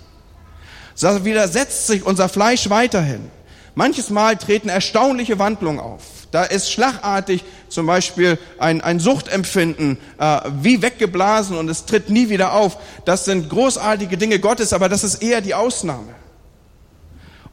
So 0.93 1.23
widersetzt 1.23 1.87
sich 1.87 2.05
unser 2.05 2.27
Fleisch 2.27 2.69
weiterhin. 2.69 3.31
Manches 3.73 4.09
Mal 4.09 4.35
treten 4.35 4.67
erstaunliche 4.67 5.39
Wandlungen 5.39 5.79
auf. 5.79 6.03
Da 6.31 6.43
ist 6.43 6.71
schlagartig 6.71 7.43
zum 7.69 7.87
Beispiel 7.87 8.37
ein, 8.59 8.81
ein 8.81 8.99
Suchtempfinden 8.99 9.97
äh, 10.19 10.41
wie 10.61 10.81
weggeblasen 10.81 11.57
und 11.57 11.69
es 11.69 11.85
tritt 11.85 12.09
nie 12.09 12.29
wieder 12.29 12.53
auf. 12.53 12.77
Das 13.05 13.25
sind 13.25 13.49
großartige 13.49 14.17
Dinge 14.17 14.39
Gottes, 14.39 14.73
aber 14.73 14.89
das 14.89 15.03
ist 15.03 15.23
eher 15.23 15.41
die 15.41 15.55
Ausnahme. 15.55 16.13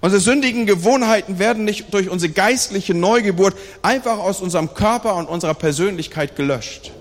Unsere 0.02 0.21
sündigen 0.21 0.66
Gewohnheiten 0.66 1.38
werden 1.38 1.64
nicht 1.64 1.92
durch 1.95 2.11
unsere 2.11 2.33
geistliche 2.33 2.92
Neugeburt 2.92 3.56
einfach 3.80 4.18
aus 4.18 4.40
unserem 4.40 4.75
Körper 4.75 5.16
und 5.16 5.26
unserer 5.26 5.54
Persönlichkeit 5.54 6.37
gelöscht. 6.37 6.92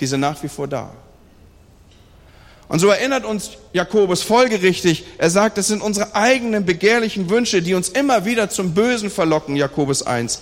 Die 0.00 0.06
sind 0.06 0.20
nach 0.20 0.42
wie 0.42 0.48
vor 0.48 0.68
da. 0.68 0.92
Und 2.68 2.80
so 2.80 2.88
erinnert 2.88 3.24
uns 3.24 3.52
Jakobus 3.72 4.22
folgerichtig, 4.22 5.04
er 5.16 5.30
sagt, 5.30 5.56
es 5.56 5.68
sind 5.68 5.80
unsere 5.80 6.14
eigenen 6.14 6.66
begehrlichen 6.66 7.30
Wünsche, 7.30 7.62
die 7.62 7.72
uns 7.72 7.88
immer 7.88 8.26
wieder 8.26 8.50
zum 8.50 8.74
Bösen 8.74 9.10
verlocken, 9.10 9.56
Jakobus 9.56 10.02
1. 10.02 10.40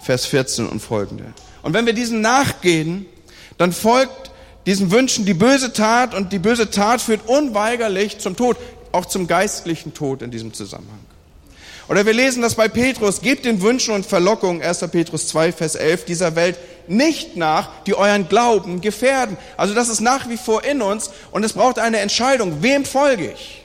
Vers 0.00 0.26
14 0.26 0.66
und 0.68 0.80
folgende. 0.80 1.32
Und 1.62 1.74
wenn 1.74 1.86
wir 1.86 1.92
diesen 1.92 2.20
nachgehen, 2.20 3.06
dann 3.56 3.72
folgt 3.72 4.30
diesen 4.66 4.90
Wünschen 4.90 5.24
die 5.24 5.34
böse 5.34 5.72
Tat 5.72 6.14
und 6.14 6.32
die 6.32 6.38
böse 6.38 6.70
Tat 6.70 7.00
führt 7.00 7.26
unweigerlich 7.26 8.18
zum 8.18 8.36
Tod, 8.36 8.56
auch 8.92 9.06
zum 9.06 9.26
geistlichen 9.26 9.94
Tod 9.94 10.22
in 10.22 10.30
diesem 10.30 10.52
Zusammenhang. 10.52 11.00
Oder 11.88 12.04
wir 12.04 12.12
lesen 12.12 12.42
das 12.42 12.54
bei 12.54 12.68
Petrus, 12.68 13.22
gebt 13.22 13.46
den 13.46 13.62
Wünschen 13.62 13.94
und 13.94 14.04
Verlockungen, 14.04 14.62
1. 14.62 14.80
Petrus 14.90 15.26
2, 15.28 15.52
Vers 15.52 15.74
11, 15.74 16.04
dieser 16.04 16.36
Welt 16.36 16.58
nicht 16.86 17.36
nach, 17.36 17.70
die 17.86 17.94
euren 17.94 18.28
Glauben 18.28 18.82
gefährden. 18.82 19.38
Also 19.56 19.74
das 19.74 19.88
ist 19.88 20.00
nach 20.00 20.28
wie 20.28 20.36
vor 20.36 20.64
in 20.64 20.82
uns 20.82 21.10
und 21.30 21.44
es 21.44 21.54
braucht 21.54 21.78
eine 21.78 21.98
Entscheidung. 22.00 22.62
Wem 22.62 22.84
folge 22.84 23.32
ich? 23.32 23.64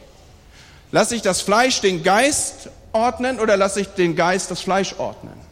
Lasse 0.91 1.15
ich 1.15 1.21
das 1.21 1.41
Fleisch 1.41 1.81
den 1.81 2.01
Geist 2.01 2.69
ordnen 2.93 3.39
oder 3.41 3.57
lasse 3.57 3.81
ich 3.81 3.87
den 3.89 4.15
Geist 4.15 4.51
das 4.51 4.61
Fleisch 4.61 4.95
ordnen? 4.97 5.42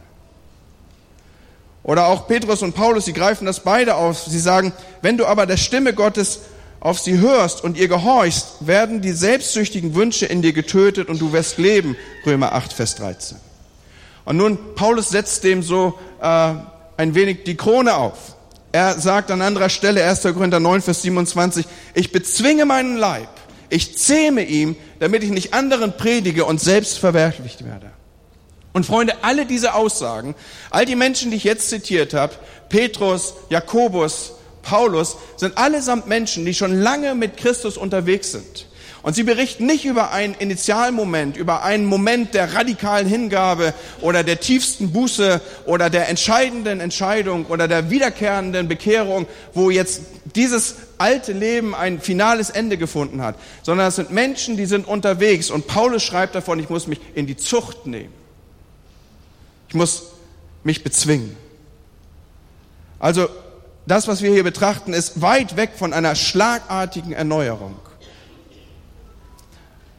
Oder 1.84 2.06
auch 2.06 2.28
Petrus 2.28 2.62
und 2.62 2.74
Paulus, 2.74 3.06
sie 3.06 3.12
greifen 3.12 3.44
das 3.44 3.60
beide 3.60 3.96
auf. 3.96 4.22
Sie 4.22 4.38
sagen, 4.38 4.72
wenn 5.00 5.16
du 5.16 5.26
aber 5.26 5.46
der 5.46 5.56
Stimme 5.56 5.94
Gottes 5.94 6.40
auf 6.78 6.98
sie 6.98 7.18
hörst 7.18 7.62
und 7.62 7.76
ihr 7.76 7.88
gehorchst, 7.88 8.66
werden 8.66 9.00
die 9.00 9.12
selbstsüchtigen 9.12 9.94
Wünsche 9.94 10.26
in 10.26 10.42
dir 10.42 10.52
getötet 10.52 11.08
und 11.08 11.20
du 11.20 11.32
wirst 11.32 11.58
leben. 11.58 11.96
Römer 12.26 12.52
8, 12.52 12.72
Vers 12.72 12.96
13. 12.96 13.38
Und 14.24 14.36
nun, 14.36 14.74
Paulus 14.74 15.08
setzt 15.08 15.44
dem 15.44 15.62
so 15.62 15.98
äh, 16.20 16.54
ein 16.96 17.14
wenig 17.14 17.44
die 17.44 17.56
Krone 17.56 17.94
auf. 17.94 18.36
Er 18.72 18.98
sagt 18.98 19.30
an 19.30 19.42
anderer 19.42 19.68
Stelle, 19.68 20.04
1. 20.04 20.22
Korinther 20.22 20.60
9, 20.60 20.82
Vers 20.82 21.02
27, 21.02 21.66
ich 21.94 22.10
bezwinge 22.10 22.64
meinen 22.64 22.96
Leib, 22.96 23.28
ich 23.68 23.98
zähme 23.98 24.44
ihm, 24.44 24.76
damit 24.98 25.22
ich 25.22 25.30
nicht 25.30 25.52
anderen 25.52 25.96
predige 25.96 26.46
und 26.46 26.60
selbst 26.60 26.98
verwerflicht 26.98 27.64
werde. 27.64 27.90
Und 28.72 28.86
Freunde, 28.86 29.22
alle 29.22 29.44
diese 29.44 29.74
Aussagen, 29.74 30.34
all 30.70 30.86
die 30.86 30.96
Menschen, 30.96 31.30
die 31.30 31.36
ich 31.36 31.44
jetzt 31.44 31.68
zitiert 31.68 32.14
habe, 32.14 32.34
Petrus, 32.68 33.34
Jakobus, 33.50 34.32
Paulus, 34.62 35.16
sind 35.36 35.58
allesamt 35.58 36.06
Menschen, 36.06 36.44
die 36.46 36.54
schon 36.54 36.80
lange 36.80 37.14
mit 37.14 37.36
Christus 37.36 37.76
unterwegs 37.76 38.32
sind. 38.32 38.66
Und 39.02 39.14
sie 39.14 39.24
berichten 39.24 39.66
nicht 39.66 39.84
über 39.84 40.12
einen 40.12 40.34
Initialmoment, 40.34 41.36
über 41.36 41.64
einen 41.64 41.86
Moment 41.86 42.34
der 42.34 42.54
radikalen 42.54 43.08
Hingabe 43.08 43.74
oder 44.00 44.22
der 44.22 44.38
tiefsten 44.38 44.92
Buße 44.92 45.40
oder 45.66 45.90
der 45.90 46.08
entscheidenden 46.08 46.78
Entscheidung 46.78 47.46
oder 47.46 47.66
der 47.66 47.90
wiederkehrenden 47.90 48.68
Bekehrung, 48.68 49.26
wo 49.54 49.70
jetzt 49.70 50.02
dieses 50.36 50.76
alte 50.98 51.32
Leben 51.32 51.74
ein 51.74 52.00
finales 52.00 52.48
Ende 52.48 52.78
gefunden 52.78 53.22
hat, 53.22 53.34
sondern 53.64 53.88
es 53.88 53.96
sind 53.96 54.12
Menschen, 54.12 54.56
die 54.56 54.66
sind 54.66 54.86
unterwegs. 54.86 55.50
Und 55.50 55.66
Paulus 55.66 56.04
schreibt 56.04 56.36
davon, 56.36 56.60
ich 56.60 56.70
muss 56.70 56.86
mich 56.86 57.00
in 57.16 57.26
die 57.26 57.36
Zucht 57.36 57.86
nehmen. 57.86 58.21
Ich 59.72 59.74
muss 59.74 60.02
mich 60.64 60.84
bezwingen. 60.84 61.34
Also 62.98 63.26
das, 63.86 64.06
was 64.06 64.20
wir 64.20 64.30
hier 64.30 64.44
betrachten, 64.44 64.92
ist 64.92 65.22
weit 65.22 65.56
weg 65.56 65.70
von 65.78 65.94
einer 65.94 66.14
schlagartigen 66.14 67.14
Erneuerung. 67.14 67.74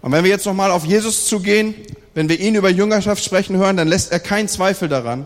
Und 0.03 0.11
wenn 0.11 0.23
wir 0.23 0.29
jetzt 0.29 0.45
nochmal 0.45 0.69
auf 0.69 0.85
Jesus 0.85 1.25
zugehen, 1.25 1.73
wenn 2.13 2.29
wir 2.29 2.39
ihn 2.39 2.53
über 2.53 2.69
Jüngerschaft 2.69 3.23
sprechen 3.23 3.57
hören, 3.57 3.75
dann 3.75 3.87
lässt 3.87 4.11
er 4.11 4.19
keinen 4.19 4.47
Zweifel 4.47 4.89
daran, 4.89 5.25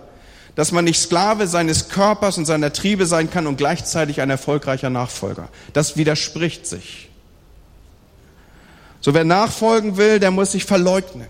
dass 0.55 0.71
man 0.71 0.85
nicht 0.85 1.01
Sklave 1.01 1.45
seines 1.47 1.89
Körpers 1.89 2.37
und 2.37 2.45
seiner 2.45 2.71
Triebe 2.71 3.05
sein 3.05 3.29
kann 3.29 3.47
und 3.47 3.57
gleichzeitig 3.57 4.21
ein 4.21 4.29
erfolgreicher 4.29 4.89
Nachfolger. 4.89 5.49
Das 5.73 5.97
widerspricht 5.97 6.65
sich. 6.65 7.09
So 9.01 9.13
wer 9.13 9.25
nachfolgen 9.25 9.97
will, 9.97 10.21
der 10.21 10.31
muss 10.31 10.53
sich 10.53 10.63
verleugnen. 10.63 11.27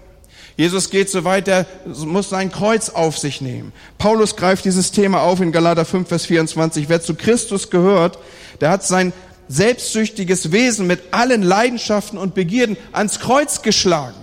Jesus 0.57 0.89
geht 0.89 1.07
so 1.09 1.23
weit, 1.23 1.45
der 1.45 1.67
muss 1.85 2.29
sein 2.29 2.51
Kreuz 2.51 2.89
auf 2.89 3.17
sich 3.19 3.41
nehmen. 3.41 3.71
Paulus 3.99 4.35
greift 4.35 4.65
dieses 4.65 4.91
Thema 4.91 5.21
auf 5.21 5.39
in 5.39 5.51
Galater 5.51 5.85
5, 5.85 6.09
Vers 6.09 6.25
24. 6.25 6.89
Wer 6.89 6.99
zu 6.99 7.13
Christus 7.13 7.69
gehört, 7.69 8.17
der 8.59 8.71
hat 8.71 8.83
sein 8.83 9.13
selbstsüchtiges 9.47 10.51
Wesen 10.51 10.87
mit 10.87 11.13
allen 11.13 11.43
Leidenschaften 11.43 12.17
und 12.17 12.33
Begierden 12.33 12.75
ans 12.91 13.19
Kreuz 13.19 13.61
geschlagen. 13.61 14.17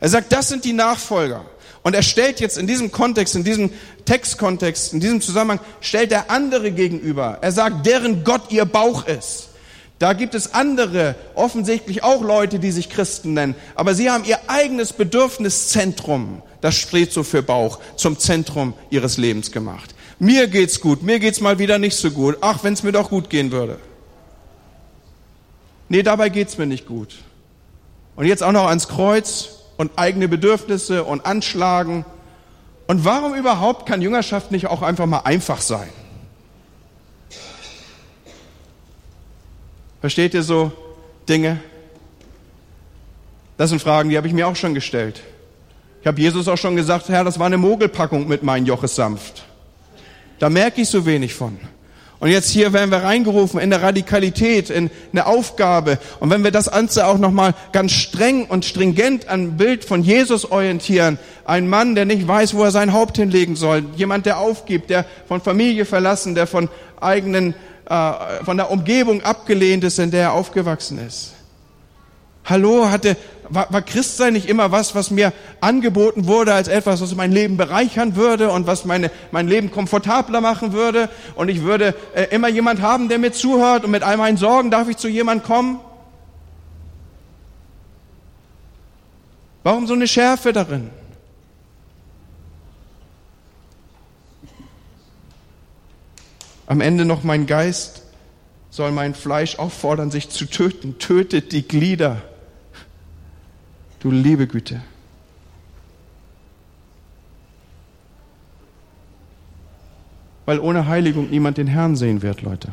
Er 0.00 0.08
sagt, 0.08 0.32
das 0.32 0.48
sind 0.48 0.64
die 0.64 0.72
Nachfolger. 0.72 1.44
Und 1.82 1.94
er 1.94 2.02
stellt 2.02 2.40
jetzt 2.40 2.58
in 2.58 2.66
diesem 2.66 2.90
Kontext, 2.90 3.36
in 3.36 3.44
diesem 3.44 3.70
Textkontext, 4.06 4.92
in 4.92 4.98
diesem 4.98 5.20
Zusammenhang, 5.20 5.60
stellt 5.80 6.10
er 6.10 6.30
andere 6.30 6.72
gegenüber. 6.72 7.38
Er 7.42 7.52
sagt, 7.52 7.86
deren 7.86 8.24
Gott 8.24 8.50
ihr 8.50 8.64
Bauch 8.64 9.06
ist. 9.06 9.49
Da 10.00 10.14
gibt 10.14 10.34
es 10.34 10.54
andere, 10.54 11.14
offensichtlich 11.34 12.02
auch 12.02 12.22
Leute, 12.22 12.58
die 12.58 12.70
sich 12.70 12.88
Christen 12.88 13.34
nennen, 13.34 13.54
aber 13.74 13.94
sie 13.94 14.10
haben 14.10 14.24
ihr 14.24 14.38
eigenes 14.46 14.94
Bedürfniszentrum, 14.94 16.40
das 16.62 16.74
steht 16.76 17.12
so 17.12 17.22
für 17.22 17.42
Bauch, 17.42 17.80
zum 17.96 18.18
Zentrum 18.18 18.72
ihres 18.88 19.18
Lebens 19.18 19.52
gemacht. 19.52 19.94
Mir 20.18 20.48
geht's 20.48 20.80
gut, 20.80 21.02
mir 21.02 21.18
geht's 21.20 21.42
mal 21.42 21.58
wieder 21.58 21.78
nicht 21.78 21.96
so 21.96 22.10
gut. 22.10 22.38
Ach, 22.40 22.64
wenn's 22.64 22.82
mir 22.82 22.92
doch 22.92 23.10
gut 23.10 23.28
gehen 23.28 23.52
würde. 23.52 23.78
Nee, 25.90 26.02
dabei 26.02 26.30
geht's 26.30 26.56
mir 26.56 26.66
nicht 26.66 26.86
gut. 26.86 27.16
Und 28.16 28.24
jetzt 28.24 28.42
auch 28.42 28.52
noch 28.52 28.68
ans 28.68 28.88
Kreuz 28.88 29.50
und 29.76 29.92
eigene 29.96 30.28
Bedürfnisse 30.28 31.04
und 31.04 31.26
Anschlagen. 31.26 32.06
Und 32.86 33.04
warum 33.04 33.34
überhaupt 33.34 33.84
kann 33.84 34.00
Jüngerschaft 34.00 34.50
nicht 34.50 34.66
auch 34.66 34.80
einfach 34.80 35.06
mal 35.06 35.20
einfach 35.24 35.60
sein? 35.60 35.90
Versteht 40.00 40.34
ihr 40.34 40.42
so 40.42 40.72
Dinge? 41.28 41.60
Das 43.56 43.70
sind 43.70 43.80
Fragen, 43.80 44.08
die 44.08 44.16
habe 44.16 44.26
ich 44.26 44.32
mir 44.32 44.48
auch 44.48 44.56
schon 44.56 44.74
gestellt. 44.74 45.20
Ich 46.00 46.06
habe 46.06 46.20
Jesus 46.20 46.48
auch 46.48 46.56
schon 46.56 46.76
gesagt, 46.76 47.10
Herr, 47.10 47.24
das 47.24 47.38
war 47.38 47.46
eine 47.46 47.58
Mogelpackung 47.58 48.26
mit 48.26 48.42
meinen 48.42 48.64
Joches 48.64 48.94
sanft. 48.94 49.44
Da 50.38 50.48
merke 50.48 50.80
ich 50.80 50.88
so 50.88 51.04
wenig 51.04 51.34
von. 51.34 51.58
Und 52.20 52.30
jetzt 52.30 52.50
hier 52.50 52.74
werden 52.74 52.90
wir 52.90 53.02
reingerufen 53.02 53.60
in 53.60 53.70
der 53.70 53.82
Radikalität, 53.82 54.68
in 54.68 54.90
eine 55.12 55.26
Aufgabe. 55.26 55.98
Und 56.20 56.28
wenn 56.30 56.44
wir 56.44 56.50
das 56.50 56.70
Ganze 56.70 57.06
auch 57.06 57.16
nochmal 57.16 57.54
ganz 57.72 57.92
streng 57.92 58.44
und 58.44 58.66
stringent 58.66 59.28
an 59.28 59.56
Bild 59.56 59.86
von 59.86 60.02
Jesus 60.02 60.50
orientieren, 60.50 61.18
ein 61.46 61.68
Mann, 61.68 61.94
der 61.94 62.04
nicht 62.04 62.28
weiß, 62.28 62.54
wo 62.54 62.62
er 62.62 62.70
sein 62.70 62.92
Haupt 62.92 63.16
hinlegen 63.16 63.56
soll, 63.56 63.84
jemand, 63.96 64.26
der 64.26 64.38
aufgibt, 64.38 64.90
der 64.90 65.06
von 65.28 65.40
Familie 65.40 65.86
verlassen, 65.86 66.34
der 66.34 66.46
von 66.46 66.68
eigenen 67.00 67.54
äh, 67.90 68.44
von 68.44 68.56
der 68.56 68.70
Umgebung 68.70 69.20
abgelehnt 69.22 69.82
ist, 69.82 69.98
in 69.98 70.12
der 70.12 70.22
er 70.22 70.32
aufgewachsen 70.32 71.04
ist. 71.04 71.32
Hallo, 72.44 72.88
hatte, 72.88 73.16
war, 73.48 73.66
war 73.72 73.82
Christsein 73.82 74.32
nicht 74.32 74.48
immer 74.48 74.70
was, 74.70 74.94
was 74.94 75.10
mir 75.10 75.32
angeboten 75.60 76.28
wurde 76.28 76.54
als 76.54 76.68
etwas, 76.68 77.00
was 77.00 77.16
mein 77.16 77.32
Leben 77.32 77.56
bereichern 77.56 78.14
würde 78.14 78.50
und 78.50 78.68
was 78.68 78.84
meine, 78.84 79.10
mein 79.32 79.48
Leben 79.48 79.72
komfortabler 79.72 80.40
machen 80.40 80.72
würde? 80.72 81.08
Und 81.34 81.48
ich 81.48 81.62
würde 81.62 81.96
äh, 82.14 82.26
immer 82.30 82.48
jemand 82.48 82.80
haben, 82.80 83.08
der 83.08 83.18
mir 83.18 83.32
zuhört 83.32 83.84
und 83.84 83.90
mit 83.90 84.04
all 84.04 84.16
meinen 84.16 84.36
Sorgen 84.36 84.70
darf 84.70 84.88
ich 84.88 84.96
zu 84.96 85.08
jemand 85.08 85.42
kommen? 85.42 85.80
Warum 89.64 89.88
so 89.88 89.94
eine 89.94 90.06
Schärfe 90.06 90.52
darin? 90.52 90.90
Am 96.70 96.80
Ende 96.80 97.04
noch 97.04 97.24
mein 97.24 97.46
Geist 97.46 98.04
soll 98.70 98.92
mein 98.92 99.16
Fleisch 99.16 99.58
auffordern, 99.58 100.12
sich 100.12 100.28
zu 100.28 100.44
töten. 100.46 101.00
Tötet 101.00 101.50
die 101.50 101.66
Glieder. 101.66 102.22
Du 103.98 104.12
liebe 104.12 104.46
Güte. 104.46 104.80
Weil 110.46 110.60
ohne 110.60 110.86
Heiligung 110.86 111.28
niemand 111.28 111.58
den 111.58 111.66
Herrn 111.66 111.96
sehen 111.96 112.22
wird, 112.22 112.42
Leute. 112.42 112.68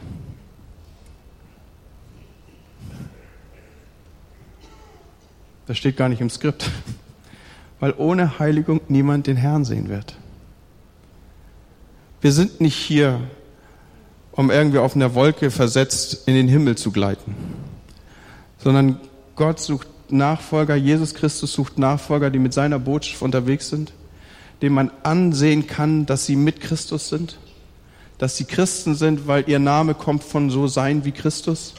Das 5.65 5.75
steht 5.75 5.97
gar 5.97 6.07
nicht 6.07 6.21
im 6.21 6.29
Skript. 6.29 6.69
Weil 7.79 7.95
ohne 7.97 8.37
Heiligung 8.37 8.79
niemand 8.89 9.25
den 9.25 9.37
Herrn 9.37 9.65
sehen 9.65 9.89
wird. 9.89 10.15
Wir 12.21 12.31
sind 12.31 12.61
nicht 12.61 12.75
hier, 12.75 13.21
um 14.37 14.51
irgendwie 14.51 14.77
auf 14.77 14.95
einer 14.95 15.15
Wolke 15.15 15.51
versetzt 15.51 16.27
in 16.27 16.35
den 16.35 16.47
Himmel 16.47 16.77
zu 16.77 16.91
gleiten, 16.91 17.35
sondern 18.59 19.01
Gott 19.35 19.59
sucht 19.59 19.87
Nachfolger, 20.09 20.75
Jesus 20.75 21.15
Christus 21.15 21.51
sucht 21.51 21.77
Nachfolger, 21.79 22.29
die 22.29 22.39
mit 22.39 22.53
seiner 22.53 22.79
Botschaft 22.79 23.21
unterwegs 23.23 23.67
sind, 23.67 23.91
denen 24.61 24.75
man 24.75 24.91
ansehen 25.03 25.67
kann, 25.67 26.05
dass 26.05 26.27
sie 26.27 26.35
mit 26.35 26.61
Christus 26.61 27.09
sind, 27.09 27.39
dass 28.19 28.37
sie 28.37 28.45
Christen 28.45 28.95
sind, 28.95 29.27
weil 29.27 29.43
ihr 29.49 29.59
Name 29.59 29.95
kommt 29.95 30.23
von 30.23 30.49
so 30.49 30.67
sein 30.67 31.03
wie 31.03 31.11
Christus 31.11 31.73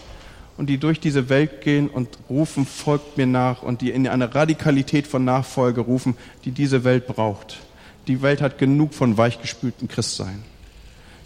und 0.57 0.66
die 0.66 0.79
durch 0.79 0.99
diese 0.99 1.29
Welt 1.29 1.61
gehen 1.61 1.88
und 1.88 2.09
rufen, 2.29 2.66
folgt 2.66 3.16
mir 3.16 3.27
nach 3.27 3.62
und 3.62 3.83
die 3.83 3.90
in 3.90 4.07
eine 4.09 4.35
Radikalität 4.35 5.07
von 5.07 5.25
Nachfolge 5.25 5.81
rufen, 5.81 6.16
die 6.44 6.51
diese 6.51 6.83
Welt 6.83 7.07
braucht. 7.07 7.61
Die 8.09 8.21
Welt 8.21 8.42
hat 8.42 8.59
genug 8.59 8.94
von 8.94 9.16
weichgespülten 9.16 9.87
Christsein. 9.87 10.42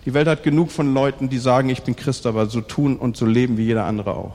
Die 0.04 0.14
Welt 0.14 0.26
hat 0.26 0.42
genug 0.42 0.72
von 0.72 0.92
Leuten, 0.94 1.28
die 1.28 1.38
sagen, 1.38 1.68
ich 1.68 1.82
bin 1.82 1.94
Christ, 1.94 2.26
aber 2.26 2.46
so 2.46 2.60
tun 2.60 2.96
und 2.96 3.16
so 3.16 3.24
leben 3.24 3.56
wie 3.56 3.64
jeder 3.64 3.84
andere 3.84 4.14
auch. 4.14 4.34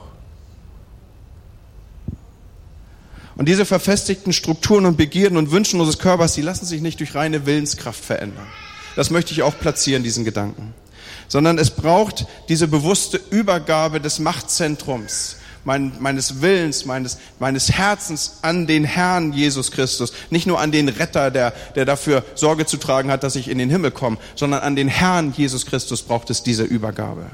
Und 3.36 3.48
diese 3.48 3.64
verfestigten 3.64 4.32
Strukturen 4.32 4.84
und 4.84 4.96
Begierden 4.96 5.38
und 5.38 5.52
Wünschen 5.52 5.78
unseres 5.78 6.00
Körpers, 6.00 6.34
die 6.34 6.42
lassen 6.42 6.66
sich 6.66 6.80
nicht 6.80 6.98
durch 6.98 7.14
reine 7.14 7.46
Willenskraft 7.46 8.04
verändern. 8.04 8.46
Das 8.96 9.10
möchte 9.10 9.32
ich 9.32 9.42
auch 9.42 9.56
platzieren, 9.56 10.02
diesen 10.02 10.24
Gedanken. 10.24 10.74
Sondern 11.28 11.58
es 11.58 11.70
braucht 11.70 12.26
diese 12.48 12.66
bewusste 12.66 13.20
Übergabe 13.30 14.00
des 14.00 14.18
Machtzentrums 14.18 15.36
mein, 15.68 15.92
meines 16.00 16.40
Willens, 16.40 16.86
meines, 16.86 17.18
meines 17.38 17.70
Herzens 17.70 18.38
an 18.40 18.66
den 18.66 18.84
Herrn 18.84 19.34
Jesus 19.34 19.70
Christus. 19.70 20.14
Nicht 20.30 20.46
nur 20.46 20.58
an 20.58 20.72
den 20.72 20.88
Retter, 20.88 21.30
der, 21.30 21.52
der 21.74 21.84
dafür 21.84 22.24
Sorge 22.34 22.64
zu 22.64 22.78
tragen 22.78 23.10
hat, 23.10 23.22
dass 23.22 23.36
ich 23.36 23.48
in 23.48 23.58
den 23.58 23.68
Himmel 23.68 23.90
komme, 23.90 24.16
sondern 24.34 24.62
an 24.62 24.76
den 24.76 24.88
Herrn 24.88 25.34
Jesus 25.36 25.66
Christus 25.66 26.02
braucht 26.02 26.30
es 26.30 26.42
diese 26.42 26.64
Übergabe. 26.64 27.26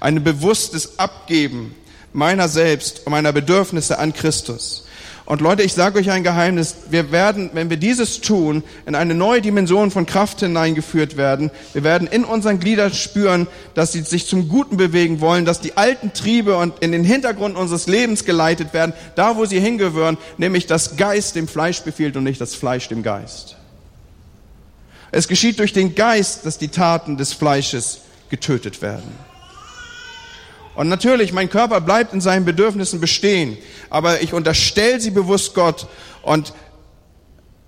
Ein 0.00 0.24
bewusstes 0.24 0.98
Abgeben 0.98 1.74
meiner 2.14 2.48
selbst 2.48 3.08
meiner 3.08 3.32
Bedürfnisse 3.32 3.98
an 3.98 4.14
Christus. 4.14 4.86
Und 5.24 5.40
Leute, 5.40 5.62
ich 5.62 5.72
sage 5.72 6.00
euch 6.00 6.10
ein 6.10 6.24
Geheimnis, 6.24 6.74
wir 6.90 7.12
werden, 7.12 7.50
wenn 7.52 7.70
wir 7.70 7.76
dieses 7.76 8.20
tun, 8.20 8.64
in 8.86 8.96
eine 8.96 9.14
neue 9.14 9.40
Dimension 9.40 9.92
von 9.92 10.04
Kraft 10.04 10.40
hineingeführt 10.40 11.16
werden. 11.16 11.52
Wir 11.72 11.84
werden 11.84 12.08
in 12.08 12.24
unseren 12.24 12.58
Gliedern 12.58 12.92
spüren, 12.92 13.46
dass 13.74 13.92
sie 13.92 14.02
sich 14.02 14.26
zum 14.26 14.48
Guten 14.48 14.76
bewegen 14.76 15.20
wollen, 15.20 15.44
dass 15.44 15.60
die 15.60 15.76
alten 15.76 16.12
Triebe 16.12 16.56
und 16.56 16.80
in 16.80 16.90
den 16.90 17.04
Hintergrund 17.04 17.56
unseres 17.56 17.86
Lebens 17.86 18.24
geleitet 18.24 18.74
werden, 18.74 18.94
da 19.14 19.36
wo 19.36 19.44
sie 19.44 19.60
hingehören, 19.60 20.18
nämlich 20.38 20.66
das 20.66 20.96
Geist 20.96 21.36
dem 21.36 21.46
Fleisch 21.46 21.82
befiehlt 21.82 22.16
und 22.16 22.24
nicht 22.24 22.40
das 22.40 22.56
Fleisch 22.56 22.88
dem 22.88 23.04
Geist. 23.04 23.56
Es 25.12 25.28
geschieht 25.28 25.60
durch 25.60 25.72
den 25.72 25.94
Geist, 25.94 26.44
dass 26.46 26.58
die 26.58 26.68
Taten 26.68 27.16
des 27.16 27.32
Fleisches 27.32 28.00
getötet 28.28 28.82
werden. 28.82 29.31
Und 30.74 30.88
natürlich, 30.88 31.32
mein 31.32 31.50
Körper 31.50 31.80
bleibt 31.80 32.14
in 32.14 32.20
seinen 32.20 32.44
Bedürfnissen 32.44 33.00
bestehen, 33.00 33.58
aber 33.90 34.22
ich 34.22 34.32
unterstelle 34.32 35.00
sie 35.00 35.10
bewusst 35.10 35.54
Gott 35.54 35.86
und 36.22 36.54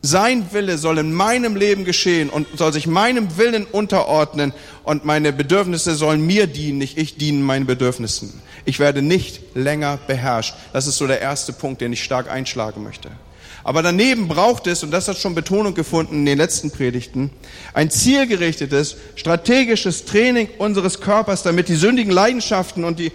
sein 0.00 0.52
Wille 0.52 0.76
soll 0.76 0.98
in 0.98 1.14
meinem 1.14 1.56
Leben 1.56 1.86
geschehen 1.86 2.28
und 2.28 2.46
soll 2.58 2.74
sich 2.74 2.86
meinem 2.86 3.38
Willen 3.38 3.64
unterordnen 3.64 4.52
und 4.82 5.06
meine 5.06 5.32
Bedürfnisse 5.32 5.94
sollen 5.94 6.26
mir 6.26 6.46
dienen, 6.46 6.76
nicht 6.76 6.98
ich 6.98 7.16
dienen 7.16 7.42
meinen 7.42 7.64
Bedürfnissen. 7.64 8.42
Ich 8.66 8.80
werde 8.80 9.00
nicht 9.00 9.40
länger 9.54 9.98
beherrscht. 10.06 10.54
Das 10.74 10.86
ist 10.86 10.98
so 10.98 11.06
der 11.06 11.22
erste 11.22 11.54
Punkt, 11.54 11.80
den 11.80 11.92
ich 11.94 12.04
stark 12.04 12.30
einschlagen 12.30 12.82
möchte. 12.82 13.10
Aber 13.64 13.82
daneben 13.82 14.28
braucht 14.28 14.66
es, 14.66 14.82
und 14.82 14.90
das 14.90 15.08
hat 15.08 15.16
schon 15.16 15.34
Betonung 15.34 15.74
gefunden 15.74 16.16
in 16.16 16.26
den 16.26 16.38
letzten 16.38 16.70
Predigten, 16.70 17.30
ein 17.72 17.90
zielgerichtetes, 17.90 18.96
strategisches 19.16 20.04
Training 20.04 20.48
unseres 20.58 21.00
Körpers, 21.00 21.42
damit 21.42 21.68
die 21.68 21.74
sündigen 21.74 22.12
Leidenschaften 22.12 22.84
und 22.84 22.98
die 22.98 23.10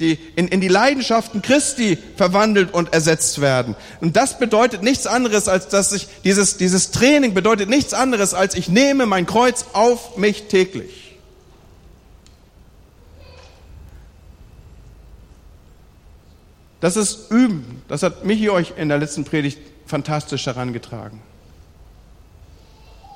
die 0.00 0.18
in, 0.34 0.48
in 0.48 0.60
die 0.60 0.68
Leidenschaften 0.68 1.40
Christi 1.40 1.98
verwandelt 2.16 2.74
und 2.74 2.92
ersetzt 2.92 3.40
werden. 3.40 3.76
Und 4.00 4.16
das 4.16 4.40
bedeutet 4.40 4.82
nichts 4.82 5.06
anderes, 5.06 5.46
als 5.46 5.68
dass 5.68 5.92
ich, 5.92 6.08
dieses, 6.24 6.56
dieses 6.56 6.90
Training 6.90 7.32
bedeutet 7.32 7.68
nichts 7.68 7.94
anderes, 7.94 8.34
als 8.34 8.56
ich 8.56 8.68
nehme 8.68 9.06
mein 9.06 9.24
Kreuz 9.24 9.66
auf 9.72 10.16
mich 10.16 10.48
täglich. 10.48 11.16
Das 16.80 16.96
ist 16.96 17.30
Üben. 17.30 17.82
Das 17.88 18.02
hat 18.02 18.24
Michi 18.24 18.50
euch 18.50 18.74
in 18.76 18.88
der 18.88 18.98
letzten 18.98 19.24
Predigt 19.24 19.58
fantastisch 19.86 20.46
herangetragen. 20.46 21.20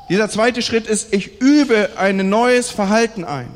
Dieser 0.09 0.31
zweite 0.31 0.63
Schritt 0.63 0.87
ist, 0.87 1.13
ich 1.13 1.41
übe 1.41 1.91
ein 1.97 2.29
neues 2.29 2.71
Verhalten 2.71 3.25
ein. 3.25 3.51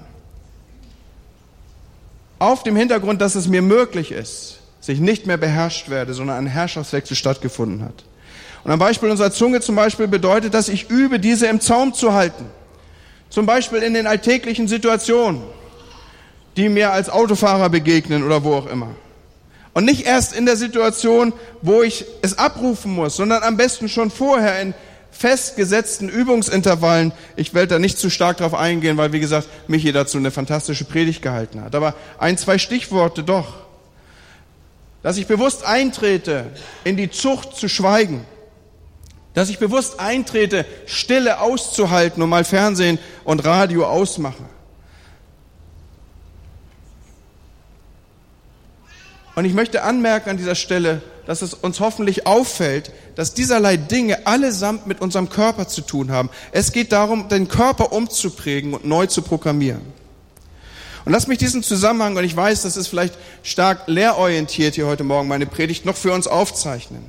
Auf 2.38 2.62
dem 2.62 2.76
Hintergrund, 2.76 3.20
dass 3.20 3.34
es 3.34 3.48
mir 3.48 3.62
möglich 3.62 4.12
ist, 4.12 4.58
dass 4.80 4.88
ich 4.88 5.00
nicht 5.00 5.26
mehr 5.26 5.36
beherrscht 5.36 5.88
werde, 5.88 6.12
sondern 6.12 6.36
ein 6.36 6.46
Herrschaftswechsel 6.46 7.16
stattgefunden 7.16 7.84
hat. 7.84 8.04
Und 8.64 8.70
am 8.70 8.78
Beispiel 8.78 9.10
unserer 9.10 9.32
Zunge 9.32 9.60
zum 9.60 9.76
Beispiel 9.76 10.08
bedeutet, 10.08 10.54
dass 10.54 10.68
ich 10.68 10.90
übe, 10.90 11.18
diese 11.18 11.46
im 11.46 11.60
Zaum 11.60 11.94
zu 11.94 12.12
halten. 12.12 12.46
Zum 13.30 13.46
Beispiel 13.46 13.78
in 13.78 13.94
den 13.94 14.06
alltäglichen 14.06 14.68
Situationen, 14.68 15.42
die 16.56 16.68
mir 16.68 16.92
als 16.92 17.08
Autofahrer 17.08 17.70
begegnen 17.70 18.22
oder 18.24 18.44
wo 18.44 18.54
auch 18.54 18.66
immer. 18.66 18.88
Und 19.74 19.84
nicht 19.86 20.06
erst 20.06 20.34
in 20.34 20.44
der 20.44 20.56
Situation, 20.56 21.32
wo 21.62 21.82
ich 21.82 22.04
es 22.20 22.38
abrufen 22.38 22.92
muss, 22.92 23.16
sondern 23.16 23.42
am 23.42 23.56
besten 23.56 23.88
schon 23.88 24.10
vorher 24.10 24.60
in 24.60 24.74
festgesetzten 25.10 26.08
Übungsintervallen. 26.08 27.12
Ich 27.36 27.54
werde 27.54 27.68
da 27.68 27.78
nicht 27.78 27.98
zu 27.98 28.10
stark 28.10 28.38
drauf 28.38 28.54
eingehen, 28.54 28.96
weil, 28.96 29.12
wie 29.12 29.20
gesagt, 29.20 29.48
Michi 29.68 29.92
dazu 29.92 30.18
eine 30.18 30.30
fantastische 30.30 30.84
Predigt 30.84 31.22
gehalten 31.22 31.62
hat. 31.62 31.74
Aber 31.74 31.94
ein, 32.18 32.36
zwei 32.36 32.58
Stichworte 32.58 33.22
doch. 33.22 33.54
Dass 35.02 35.16
ich 35.16 35.26
bewusst 35.26 35.64
eintrete, 35.64 36.46
in 36.84 36.96
die 36.96 37.10
Zucht 37.10 37.56
zu 37.56 37.68
schweigen. 37.68 38.24
Dass 39.34 39.48
ich 39.48 39.58
bewusst 39.58 40.00
eintrete, 40.00 40.66
Stille 40.86 41.40
auszuhalten 41.40 42.22
und 42.22 42.28
mal 42.28 42.44
Fernsehen 42.44 42.98
und 43.24 43.44
Radio 43.44 43.86
ausmache. 43.86 44.44
Und 49.34 49.44
ich 49.44 49.54
möchte 49.54 49.82
anmerken 49.82 50.30
an 50.30 50.36
dieser 50.36 50.54
Stelle, 50.54 51.00
dass 51.26 51.40
es 51.40 51.54
uns 51.54 51.80
hoffentlich 51.80 52.26
auffällt, 52.26 52.90
dass 53.14 53.34
dieserlei 53.34 53.76
Dinge 53.76 54.26
allesamt 54.26 54.86
mit 54.86 55.00
unserem 55.00 55.30
Körper 55.30 55.68
zu 55.68 55.80
tun 55.80 56.10
haben. 56.10 56.28
Es 56.50 56.72
geht 56.72 56.92
darum, 56.92 57.28
den 57.28 57.48
Körper 57.48 57.92
umzuprägen 57.92 58.74
und 58.74 58.84
neu 58.84 59.06
zu 59.06 59.22
programmieren. 59.22 59.80
Und 61.04 61.12
lass 61.12 61.26
mich 61.26 61.38
diesen 61.38 61.62
Zusammenhang, 61.62 62.16
und 62.16 62.24
ich 62.24 62.36
weiß, 62.36 62.62
das 62.62 62.76
ist 62.76 62.88
vielleicht 62.88 63.14
stark 63.42 63.82
lehrorientiert 63.86 64.74
hier 64.74 64.86
heute 64.86 65.04
Morgen, 65.04 65.28
meine 65.28 65.46
Predigt, 65.46 65.84
noch 65.84 65.96
für 65.96 66.12
uns 66.12 66.26
aufzeichnen. 66.26 67.04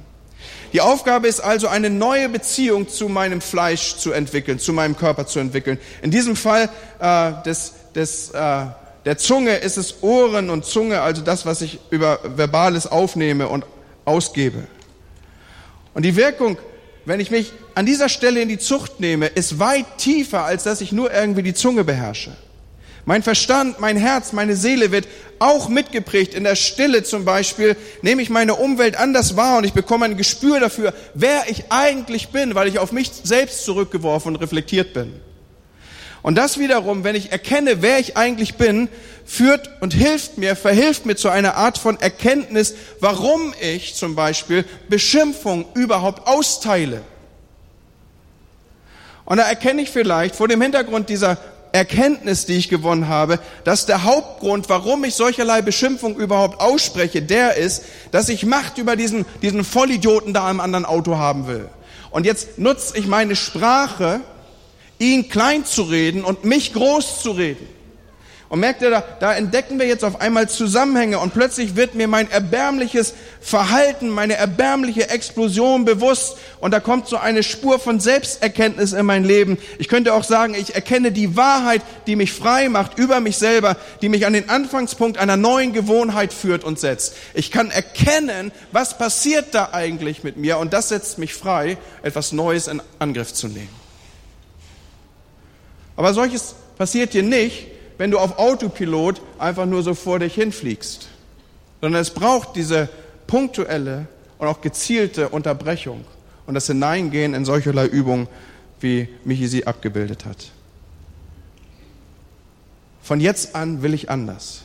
Die 0.72 0.82
Aufgabe 0.82 1.28
ist 1.28 1.40
also, 1.40 1.68
eine 1.68 1.92
neue 1.92 2.30
Beziehung 2.30 2.90
zu 2.90 3.08
meinem 3.08 3.42
Fleisch 3.42 3.98
zu 3.98 4.12
entwickeln, 4.12 4.58
zu 4.58 4.74
meinem 4.74 4.98
Körper 4.98 5.28
zu 5.28 5.40
entwickeln. 5.40 5.78
In 6.02 6.10
diesem 6.10 6.36
Fall 6.36 6.70
äh, 7.00 7.32
des, 7.46 7.74
des 7.94 8.32
äh, 8.32 8.66
der 9.06 9.18
Zunge 9.18 9.56
ist 9.58 9.78
es 9.78 10.02
Ohren 10.02 10.50
und 10.50 10.66
Zunge, 10.66 11.02
also 11.02 11.22
das, 11.22 11.46
was 11.46 11.62
ich 11.62 11.80
über 11.90 12.20
Verbales 12.24 12.88
aufnehme 12.88 13.48
und 13.50 13.66
ausgebe. 14.06 14.64
Und 15.94 16.04
die 16.04 16.16
Wirkung, 16.16 16.58
wenn 17.06 17.20
ich 17.20 17.30
mich 17.30 17.52
an 17.76 17.86
dieser 17.86 18.10
Stelle 18.10 18.42
in 18.42 18.50
die 18.50 18.58
Zucht 18.58 19.00
nehme, 19.00 19.28
ist 19.28 19.60
weit 19.60 19.98
tiefer, 19.98 20.46
als 20.46 20.64
dass 20.64 20.82
ich 20.82 20.92
nur 20.92 21.14
irgendwie 21.14 21.44
die 21.44 21.54
Zunge 21.54 21.84
beherrsche. 21.84 22.32
Mein 23.06 23.22
Verstand, 23.22 23.82
mein 23.82 23.98
Herz, 23.98 24.32
meine 24.32 24.56
Seele 24.56 24.94
wird 24.94 25.10
auch 25.40 25.68
mitgeprägt. 25.68 26.34
In 26.34 26.46
der 26.46 26.56
Stille 26.56 27.04
zum 27.04 27.26
Beispiel 27.26 27.76
nehme 28.02 28.22
ich 28.22 28.30
meine 28.30 28.56
Umwelt 28.56 28.96
anders 28.96 29.36
wahr 29.36 29.58
und 29.58 29.66
ich 29.66 29.74
bekomme 29.74 30.06
ein 30.06 30.16
Gespür 30.16 30.62
dafür, 30.62 30.94
wer 31.14 31.44
ich 31.50 31.66
eigentlich 31.70 32.30
bin, 32.30 32.56
weil 32.56 32.70
ich 32.70 32.80
auf 32.80 32.94
mich 32.94 33.12
selbst 33.24 33.66
zurückgeworfen 33.66 34.34
und 34.34 34.42
reflektiert 34.42 34.94
bin. 34.94 35.14
Und 36.24 36.36
das 36.36 36.58
wiederum, 36.58 37.04
wenn 37.04 37.16
ich 37.16 37.32
erkenne, 37.32 37.82
wer 37.82 38.00
ich 38.00 38.16
eigentlich 38.18 38.56
bin, 38.56 38.88
führt 39.26 39.70
und 39.82 39.94
hilft 39.94 40.38
mir, 40.38 40.56
verhilft 40.56 41.06
mir 41.06 41.16
zu 41.16 41.30
einer 41.30 41.56
Art 41.56 41.78
von 41.78 42.00
Erkenntnis, 42.00 42.76
warum 43.02 43.54
ich 43.62 43.94
zum 43.96 44.16
Beispiel 44.16 44.66
Beschimpfung 44.90 45.66
überhaupt 45.76 46.26
austeile. 46.26 47.02
Und 49.26 49.38
da 49.38 49.44
erkenne 49.44 49.82
ich 49.82 49.90
vielleicht 49.90 50.36
vor 50.36 50.48
dem 50.48 50.62
Hintergrund 50.62 51.10
dieser 51.10 51.38
Erkenntnis, 51.74 52.46
die 52.46 52.54
ich 52.54 52.70
gewonnen 52.70 53.08
habe, 53.08 53.40
dass 53.64 53.86
der 53.86 54.04
Hauptgrund, 54.04 54.70
warum 54.70 55.04
ich 55.04 55.16
solcherlei 55.16 55.62
Beschimpfung 55.62 56.16
überhaupt 56.16 56.62
ausspreche, 56.62 57.22
der 57.22 57.58
ist, 57.58 57.84
dass 58.12 58.30
ich 58.30 58.46
Macht 58.46 58.78
über 58.78 58.96
diesen, 58.96 59.26
diesen 59.42 59.64
Vollidioten 59.66 60.34
da 60.34 60.50
im 60.50 60.60
anderen 60.60 60.86
Auto 60.86 61.18
haben 61.18 61.48
will. 61.48 61.68
Und 62.12 62.26
jetzt 62.26 62.60
nutze 62.60 62.98
ich 62.98 63.08
meine 63.08 63.36
Sprache, 63.36 64.22
ihn 65.12 65.30
klein 65.30 65.66
zu 65.66 65.84
reden 65.84 66.24
und 66.24 66.46
mich 66.46 66.74
groß 66.74 67.22
zu 67.22 67.32
reden. 67.32 67.68
Und 68.54 68.60
merkt 68.60 68.84
ihr, 68.84 68.92
da, 68.92 69.04
da 69.20 69.34
entdecken 69.34 69.80
wir 69.80 69.88
jetzt 69.88 70.04
auf 70.04 70.22
einmal 70.22 70.48
Zusammenhänge 70.48 71.18
und 71.18 71.34
plötzlich 71.34 71.76
wird 71.76 71.96
mir 71.96 72.08
mein 72.08 72.30
erbärmliches 72.30 73.16
Verhalten, 73.42 74.10
meine 74.10 74.36
erbärmliche 74.36 75.10
Explosion 75.10 75.86
bewusst 75.86 76.38
und 76.60 76.70
da 76.70 76.80
kommt 76.80 77.08
so 77.08 77.18
eine 77.18 77.42
Spur 77.42 77.80
von 77.80 78.00
Selbsterkenntnis 78.00 78.94
in 78.94 79.08
mein 79.08 79.24
Leben. 79.24 79.58
Ich 79.80 79.88
könnte 79.88 80.14
auch 80.14 80.24
sagen, 80.24 80.54
ich 80.54 80.76
erkenne 80.76 81.12
die 81.12 81.36
Wahrheit, 81.36 81.82
die 82.06 82.16
mich 82.16 82.32
frei 82.32 82.70
macht 82.70 83.00
über 83.00 83.22
mich 83.22 83.38
selber, 83.38 83.76
die 84.04 84.10
mich 84.10 84.28
an 84.28 84.34
den 84.34 84.48
Anfangspunkt 84.52 85.18
einer 85.18 85.36
neuen 85.36 85.74
Gewohnheit 85.74 86.32
führt 86.32 86.64
und 86.64 86.80
setzt. 86.80 87.16
Ich 87.34 87.50
kann 87.50 87.72
erkennen, 87.72 88.52
was 88.72 89.00
passiert 89.00 89.56
da 89.56 89.70
eigentlich 89.72 90.24
mit 90.24 90.38
mir 90.38 90.60
und 90.60 90.74
das 90.74 90.90
setzt 90.90 91.18
mich 91.18 91.34
frei, 91.34 91.80
etwas 92.04 92.34
Neues 92.34 92.68
in 92.68 92.84
Angriff 93.00 93.34
zu 93.34 93.48
nehmen. 93.48 93.83
Aber 95.96 96.14
solches 96.14 96.56
passiert 96.78 97.14
dir 97.14 97.24
nicht, 97.24 97.68
wenn 97.98 98.12
du 98.12 98.20
auf 98.20 98.40
Autopilot 98.40 99.22
einfach 99.38 99.66
nur 99.66 99.84
so 99.84 99.94
vor 99.94 100.20
dich 100.20 100.36
hinfliegst, 100.36 101.08
sondern 101.82 102.02
es 102.02 102.10
braucht 102.10 102.56
diese 102.56 102.90
punktuelle 103.28 104.08
und 104.38 104.48
auch 104.48 104.62
gezielte 104.62 105.30
Unterbrechung 105.30 106.04
und 106.46 106.56
das 106.56 106.68
Hineingehen 106.68 107.34
in 107.34 107.46
solcherlei 107.46 107.86
Übungen, 107.86 108.28
wie 108.80 109.08
Michi 109.24 109.48
sie 109.48 109.68
abgebildet 109.68 110.26
hat. 110.26 110.52
Von 113.02 113.20
jetzt 113.20 113.56
an 113.56 113.82
will 113.82 113.94
ich 113.94 114.10
anders. 114.10 114.64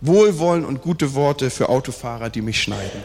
Wohlwollen 0.00 0.64
und 0.64 0.82
gute 0.82 1.14
Worte 1.14 1.50
für 1.50 1.68
Autofahrer, 1.68 2.30
die 2.30 2.42
mich 2.42 2.62
schneiden. 2.62 3.02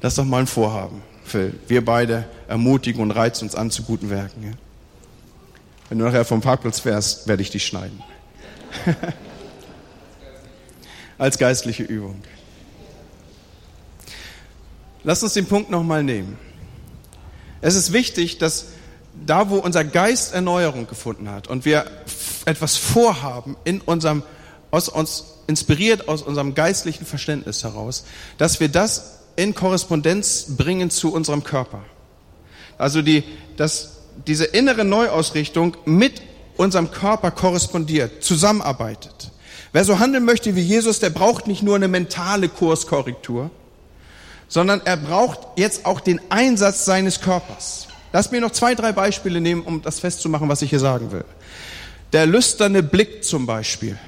Das 0.00 0.12
ist 0.12 0.18
doch 0.18 0.24
mal 0.24 0.40
ein 0.40 0.46
Vorhaben, 0.46 1.02
Phil. 1.24 1.54
Wir 1.66 1.84
beide 1.84 2.26
ermutigen 2.46 3.02
und 3.02 3.10
reizen 3.10 3.44
uns 3.44 3.54
an 3.54 3.70
zu 3.70 3.82
guten 3.82 4.08
Werken. 4.08 4.42
Ja? 4.42 4.50
Wenn 5.88 5.98
du 5.98 6.04
nachher 6.04 6.24
vom 6.24 6.40
Parkplatz 6.40 6.80
fährst, 6.80 7.26
werde 7.26 7.42
ich 7.42 7.50
dich 7.50 7.66
schneiden. 7.66 8.02
Als 11.18 11.38
geistliche 11.38 11.82
Übung. 11.82 12.22
Lass 15.02 15.22
uns 15.22 15.32
den 15.32 15.46
Punkt 15.46 15.70
nochmal 15.70 16.04
nehmen. 16.04 16.38
Es 17.60 17.74
ist 17.74 17.92
wichtig, 17.92 18.38
dass 18.38 18.66
da, 19.26 19.50
wo 19.50 19.56
unser 19.56 19.84
Geist 19.84 20.34
Erneuerung 20.34 20.86
gefunden 20.86 21.30
hat 21.30 21.48
und 21.48 21.64
wir 21.64 21.86
etwas 22.44 22.76
vorhaben 22.76 23.56
in 23.64 23.80
unserem, 23.80 24.22
aus 24.70 24.88
uns, 24.88 25.24
inspiriert 25.46 26.08
aus 26.08 26.22
unserem 26.22 26.54
geistlichen 26.54 27.06
Verständnis 27.06 27.64
heraus, 27.64 28.04
dass 28.36 28.60
wir 28.60 28.68
das 28.68 29.20
in 29.36 29.54
Korrespondenz 29.54 30.56
bringen 30.56 30.90
zu 30.90 31.12
unserem 31.12 31.42
Körper. 31.42 31.82
Also 32.76 33.02
die, 33.02 33.24
das 33.56 33.97
diese 34.26 34.44
innere 34.44 34.84
Neuausrichtung 34.84 35.76
mit 35.84 36.22
unserem 36.56 36.90
Körper 36.90 37.30
korrespondiert, 37.30 38.22
zusammenarbeitet. 38.22 39.30
Wer 39.72 39.84
so 39.84 39.98
handeln 39.98 40.24
möchte 40.24 40.56
wie 40.56 40.62
Jesus, 40.62 40.98
der 40.98 41.10
braucht 41.10 41.46
nicht 41.46 41.62
nur 41.62 41.76
eine 41.76 41.88
mentale 41.88 42.48
Kurskorrektur, 42.48 43.50
sondern 44.48 44.80
er 44.84 44.96
braucht 44.96 45.40
jetzt 45.56 45.84
auch 45.84 46.00
den 46.00 46.20
Einsatz 46.30 46.84
seines 46.84 47.20
Körpers. 47.20 47.86
Lass 48.12 48.30
mir 48.30 48.40
noch 48.40 48.52
zwei, 48.52 48.74
drei 48.74 48.92
Beispiele 48.92 49.40
nehmen, 49.40 49.62
um 49.62 49.82
das 49.82 50.00
festzumachen, 50.00 50.48
was 50.48 50.62
ich 50.62 50.70
hier 50.70 50.80
sagen 50.80 51.12
will. 51.12 51.24
Der 52.12 52.26
lüsterne 52.26 52.82
Blick 52.82 53.24
zum 53.24 53.44
Beispiel 53.44 53.98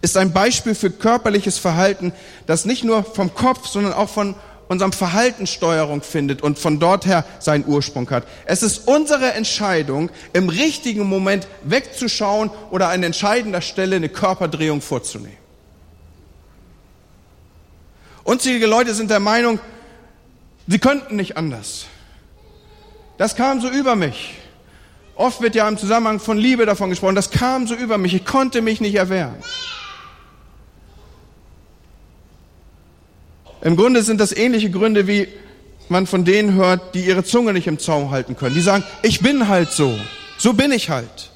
ist 0.00 0.16
ein 0.16 0.32
Beispiel 0.32 0.74
für 0.74 0.90
körperliches 0.90 1.58
Verhalten, 1.58 2.12
das 2.46 2.64
nicht 2.64 2.84
nur 2.84 3.04
vom 3.04 3.34
Kopf, 3.34 3.66
sondern 3.66 3.92
auch 3.92 4.08
von 4.08 4.34
unserem 4.68 4.92
Verhalten 4.92 5.46
Steuerung 5.46 6.02
findet 6.02 6.42
und 6.42 6.58
von 6.58 6.78
dort 6.78 7.06
her 7.06 7.24
seinen 7.38 7.66
Ursprung 7.66 8.08
hat. 8.10 8.26
Es 8.46 8.62
ist 8.62 8.88
unsere 8.88 9.32
Entscheidung, 9.32 10.10
im 10.32 10.48
richtigen 10.48 11.06
Moment 11.06 11.46
wegzuschauen 11.62 12.50
oder 12.70 12.88
an 12.88 13.02
entscheidender 13.02 13.60
Stelle 13.60 13.96
eine 13.96 14.08
Körperdrehung 14.08 14.80
vorzunehmen. 14.80 15.36
Unzählige 18.24 18.66
Leute 18.66 18.92
sind 18.92 19.10
der 19.10 19.20
Meinung, 19.20 19.60
sie 20.66 20.80
könnten 20.80 21.14
nicht 21.16 21.36
anders. 21.36 21.86
Das 23.18 23.36
kam 23.36 23.60
so 23.60 23.68
über 23.68 23.94
mich. 23.94 24.34
Oft 25.14 25.40
wird 25.40 25.54
ja 25.54 25.66
im 25.66 25.78
Zusammenhang 25.78 26.20
von 26.20 26.36
Liebe 26.36 26.66
davon 26.66 26.90
gesprochen, 26.90 27.14
das 27.14 27.30
kam 27.30 27.66
so 27.66 27.74
über 27.74 27.96
mich, 27.96 28.14
ich 28.14 28.26
konnte 28.26 28.60
mich 28.60 28.80
nicht 28.80 28.96
erwehren. 28.96 29.36
Im 33.66 33.74
Grunde 33.74 34.04
sind 34.04 34.20
das 34.20 34.30
ähnliche 34.30 34.70
Gründe, 34.70 35.08
wie 35.08 35.26
man 35.88 36.06
von 36.06 36.24
denen 36.24 36.54
hört, 36.54 36.94
die 36.94 37.04
ihre 37.04 37.24
Zunge 37.24 37.52
nicht 37.52 37.66
im 37.66 37.80
Zaum 37.80 38.12
halten 38.12 38.36
können. 38.36 38.54
Die 38.54 38.60
sagen, 38.60 38.84
ich 39.02 39.22
bin 39.22 39.48
halt 39.48 39.72
so. 39.72 39.98
So 40.38 40.52
bin 40.52 40.70
ich 40.70 40.88
halt. 40.88 41.32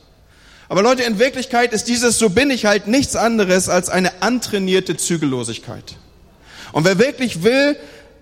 Aber 0.69 0.81
Leute, 0.81 1.03
in 1.03 1.19
Wirklichkeit 1.19 1.73
ist 1.73 1.89
dieses 1.89 2.21
So 2.21 2.31
bin 2.31 2.51
ich 2.51 2.67
halt 2.67 2.87
nichts 2.87 3.17
anderes 3.17 3.69
als 3.69 3.89
eine 3.89 4.23
antrainierte 4.23 4.97
Zügellosigkeit. 4.97 5.97
Und 6.71 6.85
wer 6.85 7.01
wirklich 7.01 7.43
will, 7.43 7.77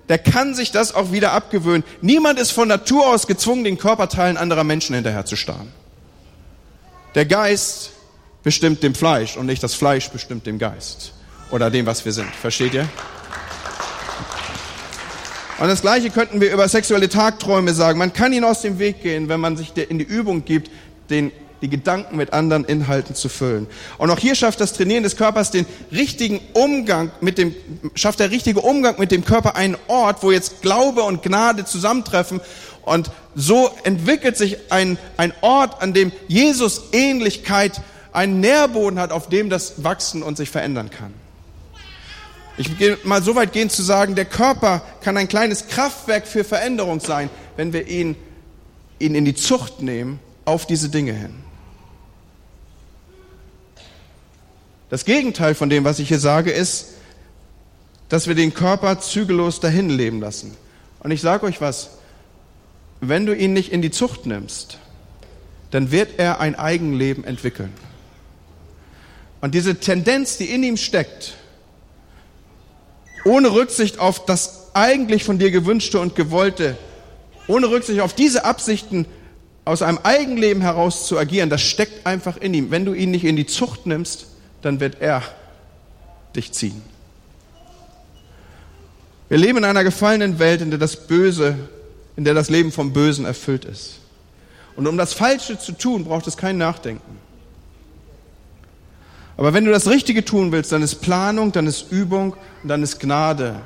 der 0.09 0.17
kann 0.17 0.55
sich 0.55 0.73
das 0.73 0.95
auch 0.95 1.13
wieder 1.13 1.33
abgewöhnen. 1.33 1.85
Niemand 2.01 2.39
ist 2.39 2.53
von 2.53 2.67
Natur 2.67 3.09
aus 3.09 3.27
gezwungen, 3.27 3.63
den 3.63 3.77
Körperteilen 3.77 4.39
anderer 4.39 4.65
Menschen 4.65 4.95
hinterherzustarren. 4.95 5.69
Der 7.15 7.27
Geist 7.27 7.91
bestimmt 8.43 8.83
dem 8.83 8.95
Fleisch 8.95 9.37
und 9.37 9.45
nicht 9.45 9.63
das 9.63 9.75
Fleisch 9.75 10.09
bestimmt 10.09 10.47
dem 10.47 10.59
Geist 10.59 11.13
oder 11.51 11.71
dem, 11.71 11.85
was 11.85 12.07
wir 12.07 12.13
sind. 12.13 12.35
Versteht 12.35 12.73
ihr? 12.73 12.89
Und 15.59 15.67
das 15.67 15.81
Gleiche 15.81 16.11
könnten 16.11 16.41
wir 16.41 16.53
über 16.53 16.69
sexuelle 16.69 17.09
Tagträume 17.09 17.75
sagen. 17.75 17.99
Man 17.99 18.13
kann 18.13 18.33
ihnen 18.33 18.45
aus 18.45 18.63
dem 18.63 18.79
Weg 18.79 19.03
gehen, 19.03 19.29
wenn 19.29 19.41
man 19.41 19.57
sich 19.57 19.73
in 19.77 19.99
die 19.99 20.05
Übung 20.05 20.45
gibt, 20.45 20.71
den, 21.11 21.33
die 21.63 21.69
Gedanken 21.69 22.17
mit 22.17 22.33
anderen 22.33 22.65
Inhalten 22.65 23.17
zu 23.17 23.29
füllen. 23.29 23.67
Und 23.99 24.11
auch 24.11 24.21
hier 24.21 24.37
schafft 24.37 24.61
das 24.61 24.73
Trainieren 24.73 25.03
des 25.03 25.17
Körpers 25.17 25.51
den 25.51 25.67
richtigen 25.91 26.41
Umgang 26.53 27.11
mit 27.21 27.39
dem, 27.39 27.57
schafft 27.97 28.21
der 28.21 28.31
richtige 28.31 28.61
Umgang 28.61 29.01
mit 29.01 29.11
dem 29.11 29.25
Körper 29.25 29.57
einen 29.57 29.77
Ort, 29.89 30.23
wo 30.23 30.31
jetzt 30.31 30.63
Glaube 30.63 31.03
und 31.03 31.25
Gnade 31.25 31.65
zusammentreffen. 31.65 32.41
Und 32.83 33.11
so 33.35 33.69
entwickelt 33.83 34.37
sich 34.37 34.59
ein, 34.71 34.97
ein 35.17 35.33
Ort, 35.41 35.83
an 35.83 35.93
dem 35.93 36.13
Jesus 36.29 36.83
Ähnlichkeit 36.93 37.81
einen 38.13 38.39
Nährboden 38.39 39.01
hat, 39.01 39.11
auf 39.11 39.29
dem 39.29 39.51
das 39.51 39.83
wachsen 39.83 40.23
und 40.23 40.37
sich 40.37 40.51
verändern 40.51 40.91
kann. 40.91 41.13
Ich 42.59 42.79
will 42.81 42.99
mal 43.05 43.23
so 43.23 43.37
weit 43.37 43.53
gehen 43.53 43.71
zu 43.71 43.83
sagen, 43.83 44.17
der 44.17 44.25
Körper 44.25 44.83
kann 45.01 45.17
ein 45.17 45.29
kleines 45.29 45.69
Kraftwerk 45.69 46.27
für 46.27 46.43
Veränderung 46.43 46.99
sein, 46.99 47.31
wenn 47.57 47.73
wir 47.73 47.87
ihn, 47.87 48.17
ihn 48.99 49.15
in 49.15 49.25
die 49.25 49.35
Zucht 49.35 49.81
nehmen 49.81 50.19
auf 50.45 50.67
diese 50.67 50.89
Dinge 50.89 51.13
hin. 51.13 51.35
Das 54.91 55.05
Gegenteil 55.05 55.55
von 55.55 55.71
dem, 55.71 55.85
was 55.85 56.01
ich 56.01 56.09
hier 56.09 56.19
sage, 56.19 56.51
ist, 56.51 56.95
dass 58.09 58.27
wir 58.27 58.35
den 58.35 58.55
Körper 58.55 58.99
zügellos 58.99 59.61
dahin 59.61 59.89
leben 59.89 60.21
lassen. 60.21 60.57
Und 60.99 61.13
ich 61.13 61.21
sage 61.21 61.47
euch 61.47 61.61
was, 61.61 61.91
wenn 63.01 63.25
du 63.25 63.37
ihn 63.37 63.53
nicht 63.53 63.71
in 63.71 63.83
die 63.83 63.93
Zucht 63.93 64.27
nimmst, 64.27 64.79
dann 65.71 65.93
wird 65.93 66.19
er 66.19 66.41
ein 66.41 66.57
Eigenleben 66.57 67.23
entwickeln. 67.23 67.73
Und 69.41 69.55
diese 69.55 69.77
Tendenz, 69.77 70.39
die 70.39 70.47
in 70.47 70.65
ihm 70.65 70.77
steckt, 70.77 71.37
ohne 73.29 73.53
Rücksicht 73.53 73.99
auf 73.99 74.25
das 74.25 74.71
eigentlich 74.75 75.25
von 75.25 75.39
dir 75.39 75.51
gewünschte 75.51 76.01
und 76.01 76.17
gewollte, 76.17 76.77
ohne 77.47 77.71
Rücksicht 77.71 78.01
auf 78.01 78.15
diese 78.15 78.45
Absichten 78.45 79.07
aus 79.65 79.83
einem 79.83 79.99
Eigenleben 80.03 80.63
heraus 80.63 81.07
zu 81.07 81.19
agieren, 81.19 81.51
das 81.51 81.61
steckt 81.61 82.07
einfach 82.07 82.39
in 82.39 82.55
ihm. 82.55 82.71
Wenn 82.71 82.87
du 82.87 82.95
ihn 82.95 83.11
nicht 83.11 83.25
in 83.25 83.37
die 83.37 83.47
Zucht 83.47 83.87
nimmst, 83.87 84.27
dann 84.63 84.81
wird 84.81 85.01
er 85.01 85.23
dich 86.35 86.53
ziehen. 86.53 86.81
Wir 89.29 89.37
leben 89.37 89.59
in 89.59 89.65
einer 89.65 89.85
gefallenen 89.85 90.39
Welt, 90.39 90.63
in 90.63 90.71
der 90.71 90.79
das 90.79 91.07
Böse, 91.07 91.55
in 92.17 92.25
der 92.25 92.33
das 92.33 92.49
Leben 92.49 92.73
vom 92.73 92.95
Bösen 92.95 93.27
erfüllt 93.27 93.67
ist. 93.67 93.99
Und 94.75 94.87
um 94.87 94.97
das 94.97 95.13
Falsche 95.13 95.59
zu 95.59 95.73
tun, 95.73 96.05
braucht 96.05 96.27
es 96.27 96.39
kein 96.39 96.57
Nachdenken. 96.57 97.19
Aber 99.39 99.55
wenn 99.55 99.65
du 99.65 99.71
das 99.71 99.89
Richtige 99.89 100.25
tun 100.25 100.51
willst, 100.51 100.73
dann 100.73 100.83
ist 100.83 100.97
Planung, 100.97 101.53
dann 101.53 101.69
ist 101.69 101.93
Übung 101.93 102.35
und 102.63 102.69
dann 102.69 102.83
ist 102.83 102.99
Gnade. 102.99 103.61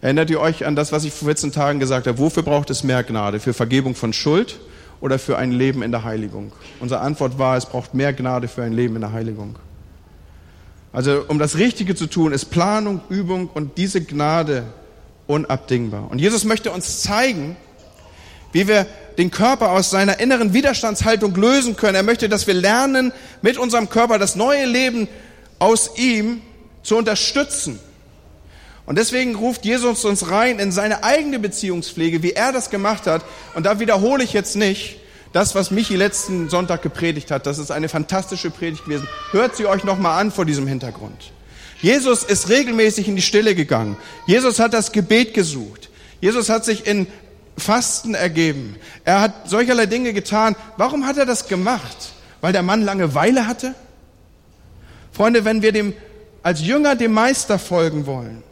Erinnert 0.00 0.30
ihr 0.30 0.40
euch 0.40 0.64
an 0.64 0.74
das, 0.74 0.92
was 0.92 1.04
ich 1.04 1.12
vor 1.12 1.26
14 1.26 1.52
Tagen 1.52 1.78
gesagt 1.78 2.06
habe? 2.06 2.18
Wofür 2.18 2.42
braucht 2.42 2.70
es 2.70 2.82
mehr 2.82 3.04
Gnade? 3.04 3.38
Für 3.38 3.52
Vergebung 3.52 3.94
von 3.94 4.14
Schuld 4.14 4.58
oder 5.02 5.18
für 5.18 5.36
ein 5.36 5.52
Leben 5.52 5.82
in 5.82 5.92
der 5.92 6.04
Heiligung? 6.04 6.52
Unsere 6.80 7.02
Antwort 7.02 7.38
war, 7.38 7.58
es 7.58 7.66
braucht 7.66 7.92
mehr 7.92 8.14
Gnade 8.14 8.48
für 8.48 8.62
ein 8.62 8.72
Leben 8.72 8.94
in 8.94 9.02
der 9.02 9.12
Heiligung. 9.12 9.56
Also 10.90 11.24
um 11.28 11.38
das 11.38 11.58
Richtige 11.58 11.94
zu 11.94 12.06
tun, 12.06 12.32
ist 12.32 12.46
Planung, 12.46 13.02
Übung 13.10 13.50
und 13.52 13.76
diese 13.76 14.02
Gnade 14.02 14.64
unabdingbar. 15.26 16.10
Und 16.10 16.18
Jesus 16.18 16.44
möchte 16.44 16.70
uns 16.70 17.02
zeigen, 17.02 17.56
wie 18.52 18.68
wir 18.68 18.86
den 19.18 19.30
Körper 19.30 19.72
aus 19.72 19.90
seiner 19.90 20.20
inneren 20.20 20.52
Widerstandshaltung 20.52 21.34
lösen 21.34 21.76
können. 21.76 21.96
Er 21.96 22.02
möchte, 22.02 22.28
dass 22.28 22.46
wir 22.46 22.54
lernen, 22.54 23.12
mit 23.42 23.58
unserem 23.58 23.88
Körper 23.88 24.18
das 24.18 24.36
neue 24.36 24.66
Leben 24.66 25.08
aus 25.58 25.92
ihm 25.96 26.42
zu 26.82 26.96
unterstützen. 26.96 27.78
Und 28.84 28.98
deswegen 28.98 29.36
ruft 29.36 29.64
Jesus 29.64 30.04
uns 30.04 30.30
rein 30.30 30.58
in 30.58 30.72
seine 30.72 31.04
eigene 31.04 31.38
Beziehungspflege, 31.38 32.22
wie 32.22 32.32
er 32.32 32.52
das 32.52 32.70
gemacht 32.70 33.06
hat. 33.06 33.24
Und 33.54 33.64
da 33.64 33.78
wiederhole 33.80 34.24
ich 34.24 34.32
jetzt 34.32 34.56
nicht 34.56 34.98
das, 35.32 35.54
was 35.54 35.70
Michi 35.70 35.96
letzten 35.96 36.50
Sonntag 36.50 36.82
gepredigt 36.82 37.30
hat. 37.30 37.46
Das 37.46 37.58
ist 37.58 37.70
eine 37.70 37.88
fantastische 37.88 38.50
Predigt 38.50 38.84
gewesen. 38.84 39.08
Hört 39.30 39.56
sie 39.56 39.66
euch 39.66 39.84
nochmal 39.84 40.20
an 40.20 40.30
vor 40.30 40.44
diesem 40.44 40.66
Hintergrund. 40.66 41.32
Jesus 41.80 42.22
ist 42.22 42.48
regelmäßig 42.48 43.08
in 43.08 43.16
die 43.16 43.22
Stille 43.22 43.54
gegangen. 43.54 43.96
Jesus 44.26 44.58
hat 44.58 44.74
das 44.74 44.92
Gebet 44.92 45.34
gesucht. 45.34 45.90
Jesus 46.20 46.48
hat 46.48 46.64
sich 46.64 46.86
in 46.86 47.06
Fasten 47.56 48.14
ergeben. 48.14 48.76
Er 49.04 49.20
hat 49.20 49.48
solcherlei 49.48 49.86
Dinge 49.86 50.12
getan. 50.12 50.56
Warum 50.76 51.06
hat 51.06 51.16
er 51.16 51.26
das 51.26 51.48
gemacht? 51.48 52.12
Weil 52.40 52.52
der 52.52 52.62
Mann 52.62 52.82
Langeweile 52.82 53.46
hatte? 53.46 53.74
Freunde, 55.12 55.44
wenn 55.44 55.62
wir 55.62 55.72
dem, 55.72 55.94
als 56.42 56.62
Jünger 56.62 56.96
dem 56.96 57.12
Meister 57.12 57.58
folgen 57.58 58.06
wollen, 58.06 58.42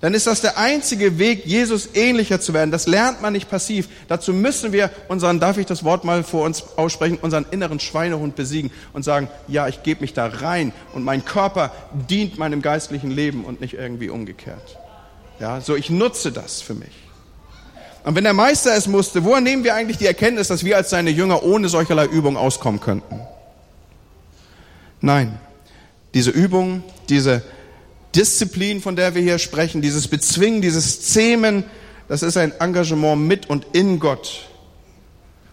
dann 0.00 0.12
ist 0.12 0.26
das 0.26 0.42
der 0.42 0.58
einzige 0.58 1.18
Weg, 1.18 1.46
Jesus 1.46 1.94
ähnlicher 1.94 2.38
zu 2.38 2.52
werden. 2.52 2.70
Das 2.70 2.86
lernt 2.86 3.22
man 3.22 3.32
nicht 3.32 3.48
passiv. 3.48 3.88
Dazu 4.06 4.34
müssen 4.34 4.70
wir 4.70 4.90
unseren, 5.08 5.40
darf 5.40 5.56
ich 5.56 5.64
das 5.64 5.82
Wort 5.82 6.04
mal 6.04 6.22
vor 6.22 6.44
uns 6.44 6.62
aussprechen, 6.76 7.16
unseren 7.22 7.46
inneren 7.50 7.80
Schweinehund 7.80 8.36
besiegen 8.36 8.70
und 8.92 9.02
sagen, 9.02 9.28
ja, 9.48 9.66
ich 9.66 9.82
gebe 9.82 10.02
mich 10.02 10.12
da 10.12 10.26
rein 10.26 10.74
und 10.92 11.04
mein 11.04 11.24
Körper 11.24 11.72
dient 12.10 12.36
meinem 12.36 12.60
geistlichen 12.60 13.10
Leben 13.10 13.46
und 13.46 13.62
nicht 13.62 13.74
irgendwie 13.74 14.10
umgekehrt. 14.10 14.78
Ja, 15.40 15.62
so 15.62 15.74
ich 15.74 15.88
nutze 15.88 16.32
das 16.32 16.60
für 16.60 16.74
mich. 16.74 17.03
Und 18.04 18.14
wenn 18.14 18.24
der 18.24 18.34
Meister 18.34 18.74
es 18.76 18.86
musste, 18.86 19.24
woher 19.24 19.40
nehmen 19.40 19.64
wir 19.64 19.74
eigentlich 19.74 19.96
die 19.96 20.06
Erkenntnis, 20.06 20.48
dass 20.48 20.62
wir 20.62 20.76
als 20.76 20.90
seine 20.90 21.10
Jünger 21.10 21.42
ohne 21.42 21.70
solcherlei 21.70 22.04
Übung 22.04 22.36
auskommen 22.36 22.80
könnten? 22.80 23.20
Nein, 25.00 25.38
diese 26.12 26.30
Übung, 26.30 26.82
diese 27.08 27.42
Disziplin, 28.14 28.82
von 28.82 28.94
der 28.94 29.14
wir 29.14 29.22
hier 29.22 29.38
sprechen, 29.38 29.80
dieses 29.80 30.06
Bezwingen, 30.06 30.60
dieses 30.60 31.00
Zähmen, 31.00 31.64
das 32.06 32.22
ist 32.22 32.36
ein 32.36 32.52
Engagement 32.60 33.22
mit 33.22 33.48
und 33.48 33.66
in 33.72 33.98
Gott. 33.98 34.48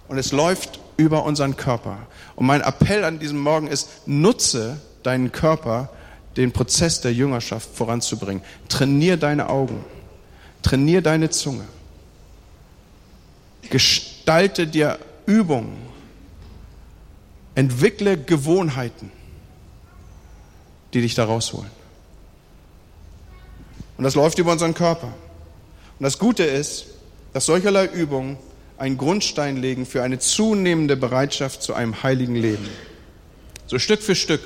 Und 0.09 0.17
es 0.17 0.33
läuft 0.33 0.81
über 0.97 1.23
unseren 1.23 1.55
Körper. 1.55 1.99
Und 2.35 2.45
mein 2.45 2.61
Appell 2.61 3.05
an 3.05 3.19
diesem 3.19 3.39
Morgen 3.39 3.67
ist, 3.67 3.89
nutze 4.05 4.79
deinen 5.03 5.31
Körper, 5.31 5.89
den 6.35 6.51
Prozess 6.51 6.99
der 6.99 7.13
Jüngerschaft 7.13 7.69
voranzubringen. 7.73 8.43
Trainier 8.67 9.15
deine 9.15 9.49
Augen. 9.49 9.83
Trainier 10.61 11.01
deine 11.01 11.29
Zunge. 11.29 11.63
Gestalte 13.71 14.67
dir 14.67 14.99
Übungen. 15.25 15.75
Entwickle 17.55 18.17
Gewohnheiten, 18.17 19.11
die 20.93 21.01
dich 21.01 21.15
da 21.15 21.25
rausholen. 21.25 21.69
Und 23.97 24.03
das 24.03 24.15
läuft 24.15 24.39
über 24.39 24.51
unseren 24.51 24.73
Körper. 24.73 25.07
Und 25.07 26.03
das 26.03 26.17
Gute 26.17 26.43
ist, 26.43 26.85
dass 27.33 27.45
solcherlei 27.45 27.85
Übungen 27.87 28.37
einen 28.77 28.97
Grundstein 28.97 29.57
legen 29.57 29.85
für 29.85 30.01
eine 30.01 30.17
zunehmende 30.19 30.97
Bereitschaft 30.97 31.61
zu 31.61 31.73
einem 31.73 32.01
heiligen 32.01 32.35
Leben. 32.35 32.67
So 33.67 33.77
Stück 33.79 34.01
für 34.01 34.15
Stück 34.15 34.41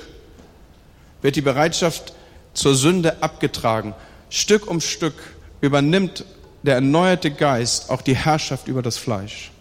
wird 1.22 1.36
die 1.36 1.42
Bereitschaft 1.42 2.14
zur 2.54 2.76
Sünde 2.76 3.24
abgetragen. 3.24 3.94
Stück 4.30 4.68
um 4.68 4.82
Stück 4.82 5.16
übernimmt 5.62 6.26
der 6.66 6.76
erneuerte 6.76 7.32
Geist 7.32 7.90
auch 7.90 8.02
die 8.02 8.16
Herrschaft 8.16 8.68
über 8.68 8.82
das 8.82 8.98
Fleisch. 8.98 9.52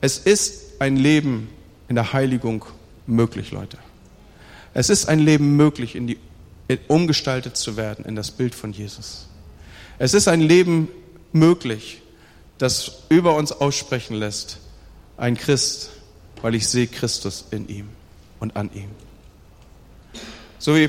Es 0.00 0.18
ist 0.18 0.80
ein 0.80 0.96
Leben 0.96 1.48
in 1.88 1.94
der 1.94 2.12
Heiligung 2.12 2.64
möglich, 3.06 3.50
Leute. 3.50 3.78
Es 4.72 4.88
ist 4.88 5.08
ein 5.08 5.18
Leben 5.18 5.56
möglich, 5.56 5.96
in 5.96 6.06
die, 6.06 6.18
umgestaltet 6.88 7.56
zu 7.56 7.76
werden 7.76 8.04
in 8.04 8.14
das 8.14 8.30
Bild 8.30 8.54
von 8.54 8.72
Jesus. 8.72 9.26
Es 9.98 10.14
ist 10.14 10.28
ein 10.28 10.40
Leben 10.40 10.88
möglich, 11.32 12.00
das 12.58 13.02
über 13.08 13.34
uns 13.34 13.52
aussprechen 13.52 14.14
lässt, 14.14 14.58
ein 15.16 15.36
Christ, 15.36 15.90
weil 16.42 16.54
ich 16.54 16.68
sehe 16.68 16.86
Christus 16.86 17.46
in 17.50 17.68
ihm 17.68 17.88
und 18.38 18.56
an 18.56 18.70
ihm. 18.72 18.90
So 20.58 20.76
wie 20.76 20.88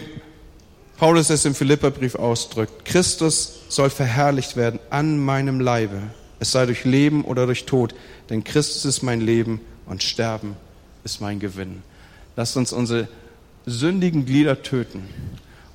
Paulus 0.97 1.29
es 1.31 1.45
im 1.45 1.55
Philipperbrief 1.55 2.15
ausdrückt. 2.15 2.85
Christus 2.85 3.60
soll 3.71 3.89
verherrlicht 3.89 4.55
werden 4.55 4.79
an 4.89 5.17
meinem 5.17 5.59
Leibe. 5.59 6.01
Es 6.39 6.51
sei 6.51 6.65
durch 6.65 6.85
Leben 6.85 7.23
oder 7.23 7.45
durch 7.45 7.65
Tod. 7.65 7.93
Denn 8.29 8.43
Christus 8.43 8.85
ist 8.85 9.01
mein 9.01 9.21
Leben 9.21 9.61
und 9.85 10.03
Sterben 10.03 10.55
ist 11.03 11.21
mein 11.21 11.39
Gewinn. 11.39 11.83
Lasst 12.35 12.57
uns 12.57 12.73
unsere 12.73 13.07
sündigen 13.65 14.25
Glieder 14.25 14.61
töten 14.61 15.07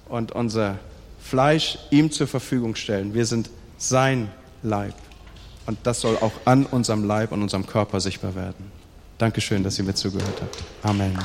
und 0.08 0.32
unser 0.32 0.78
Fleisch 1.20 1.78
ihm 1.90 2.10
zur 2.10 2.26
Verfügung 2.26 2.76
stellen. 2.76 3.14
Wir 3.14 3.26
sind 3.26 3.50
sein 3.78 4.28
Leib. 4.62 4.94
Und 5.66 5.78
das 5.82 6.00
soll 6.00 6.16
auch 6.18 6.32
an 6.44 6.66
unserem 6.66 7.04
Leib 7.04 7.32
und 7.32 7.42
unserem 7.42 7.66
Körper 7.66 8.00
sichtbar 8.00 8.34
werden. 8.34 8.70
Dankeschön, 9.18 9.64
dass 9.64 9.78
ihr 9.78 9.84
mir 9.84 9.94
zugehört 9.94 10.40
habt. 10.40 10.62
Amen. 10.82 11.18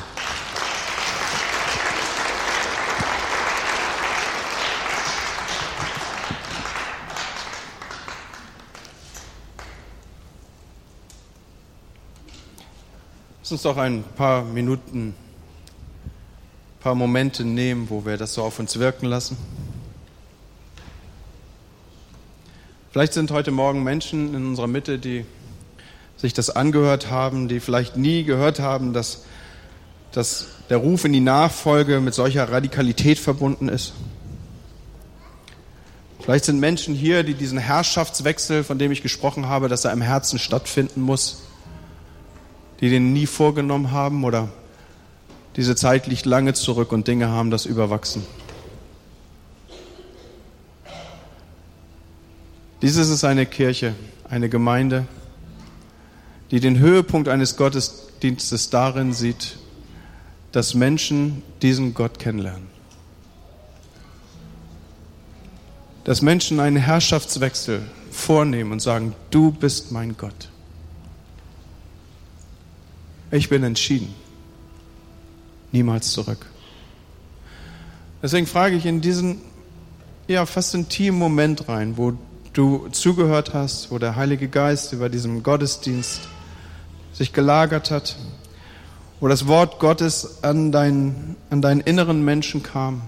Lass 13.52 13.66
uns 13.66 13.76
doch 13.76 13.84
ein 13.84 14.06
paar 14.16 14.46
Minuten, 14.46 15.10
ein 15.10 15.14
paar 16.80 16.96
Momente 16.96 17.44
nehmen, 17.44 17.90
wo 17.90 18.06
wir 18.06 18.16
das 18.16 18.34
so 18.34 18.44
auf 18.44 18.60
uns 18.60 18.80
wirken 18.80 19.08
lassen. 19.08 19.36
Vielleicht 22.92 23.12
sind 23.12 23.30
heute 23.32 23.52
Morgen 23.52 23.84
Menschen 23.84 24.34
in 24.34 24.46
unserer 24.46 24.68
Mitte, 24.68 25.00
die 25.00 25.26
sich 26.16 26.32
das 26.32 26.50
angehört 26.50 27.12
haben, 27.12 27.50
die 27.50 27.60
vielleicht 27.60 27.98
nie 27.98 28.24
gehört 28.24 28.62
haben, 28.62 28.94
dass, 28.94 29.26
dass 30.14 30.48
der 30.70 30.78
Ruf 30.78 31.04
in 31.04 31.12
die 31.12 31.20
Nachfolge 31.20 32.00
mit 32.00 32.14
solcher 32.14 32.50
Radikalität 32.50 33.20
verbunden 33.20 33.68
ist. 33.68 33.92
Vielleicht 36.22 36.46
sind 36.46 36.62
Menschen 36.62 36.96
hier, 36.96 37.24
die 37.24 37.34
diesen 37.34 37.58
Herrschaftswechsel, 37.58 38.64
von 38.64 38.80
dem 38.80 38.94
ich 38.94 39.02
gesprochen 39.02 39.50
habe, 39.50 39.68
dass 39.68 39.84
er 39.84 39.92
im 39.92 40.02
Herzen 40.02 40.40
stattfinden 40.40 41.02
muss, 41.02 41.42
die 42.82 42.90
den 42.90 43.14
nie 43.14 43.28
vorgenommen 43.28 43.92
haben 43.92 44.24
oder 44.24 44.50
diese 45.56 45.76
Zeit 45.76 46.08
liegt 46.08 46.26
lange 46.26 46.54
zurück 46.54 46.92
und 46.92 47.08
Dinge 47.08 47.30
haben 47.30 47.52
das 47.52 47.66
überwachsen. 47.66 48.26
Dieses 52.82 53.10
ist 53.10 53.24
eine 53.24 53.46
Kirche, 53.46 53.94
eine 54.28 54.50
Gemeinde, 54.50 55.06
die 56.50 56.60
den 56.60 56.80
Höhepunkt 56.80 57.28
eines 57.28 57.56
Gottesdienstes 57.56 58.72
darin 58.72 59.14
sieht, 59.14 59.58
dass 60.52 60.74
Menschen 60.74 61.44
diesen 61.62 61.94
Gott 61.94 62.18
kennenlernen. 62.18 62.68
Dass 66.04 66.24
Menschen 66.24 66.60
einen 66.60 66.78
Herrschaftswechsel 66.78 67.84
vornehmen 68.10 68.72
und 68.72 68.82
sagen, 68.82 69.14
du 69.30 69.52
bist 69.52 69.92
mein 69.92 70.18
Gott. 70.18 70.50
Ich 73.32 73.48
bin 73.48 73.64
entschieden. 73.64 74.14
Niemals 75.72 76.12
zurück. 76.12 76.46
Deswegen 78.22 78.46
frage 78.46 78.76
ich 78.76 78.86
in 78.86 79.00
diesen 79.00 79.42
ja, 80.28 80.46
fast 80.46 80.76
intimen 80.76 81.18
Moment 81.18 81.68
rein, 81.70 81.98
wo 81.98 82.14
du 82.54 82.90
zugehört 82.90 83.54
hast, 83.54 83.90
wo 83.90 83.98
der 83.98 84.18
Heilige 84.18 84.50
Geist 84.50 84.92
über 84.94 85.10
diesem 85.10 85.44
Gottesdienst 85.44 86.22
sich 87.14 87.32
gelagert 87.32 87.90
hat, 87.90 88.18
wo 89.20 89.28
das 89.28 89.48
Wort 89.48 89.80
Gottes 89.80 90.44
an 90.44 90.72
deinen, 90.72 91.38
an 91.50 91.62
deinen 91.62 91.82
inneren 91.82 92.24
Menschen 92.24 92.64
kam. 92.64 93.04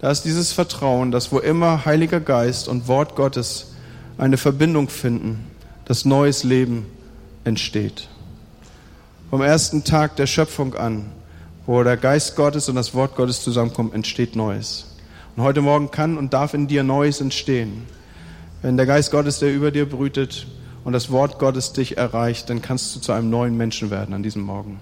Da 0.00 0.10
ist 0.10 0.22
dieses 0.22 0.52
Vertrauen, 0.52 1.10
dass 1.10 1.32
wo 1.32 1.38
immer 1.38 1.84
Heiliger 1.84 2.20
Geist 2.20 2.68
und 2.68 2.86
Wort 2.88 3.16
Gottes 3.16 3.72
eine 4.18 4.36
Verbindung 4.36 4.88
finden, 4.88 5.46
dass 5.84 6.04
neues 6.04 6.44
Leben 6.44 6.86
entsteht. 7.44 8.08
Vom 9.30 9.40
ersten 9.40 9.84
Tag 9.84 10.16
der 10.16 10.26
Schöpfung 10.26 10.74
an, 10.74 11.06
wo 11.66 11.82
der 11.82 11.96
Geist 11.96 12.36
Gottes 12.36 12.68
und 12.68 12.76
das 12.76 12.94
Wort 12.94 13.16
Gottes 13.16 13.42
zusammenkommen, 13.42 13.92
entsteht 13.92 14.36
Neues. 14.36 14.86
Und 15.34 15.42
heute 15.42 15.62
Morgen 15.62 15.90
kann 15.90 16.18
und 16.18 16.34
darf 16.34 16.54
in 16.54 16.68
dir 16.68 16.84
Neues 16.84 17.20
entstehen. 17.20 17.84
Wenn 18.62 18.76
der 18.76 18.86
Geist 18.86 19.10
Gottes, 19.10 19.40
der 19.40 19.52
über 19.52 19.70
dir 19.70 19.88
brütet 19.88 20.46
und 20.84 20.92
das 20.92 21.10
Wort 21.10 21.38
Gottes 21.38 21.72
dich 21.72 21.96
erreicht, 21.96 22.50
dann 22.50 22.62
kannst 22.62 22.94
du 22.94 23.00
zu 23.00 23.12
einem 23.12 23.30
neuen 23.30 23.56
Menschen 23.56 23.90
werden 23.90 24.14
an 24.14 24.22
diesem 24.22 24.42
Morgen. 24.42 24.78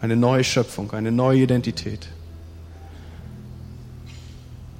Eine 0.00 0.16
neue 0.16 0.44
Schöpfung, 0.44 0.92
eine 0.92 1.12
neue 1.12 1.42
Identität. 1.42 2.08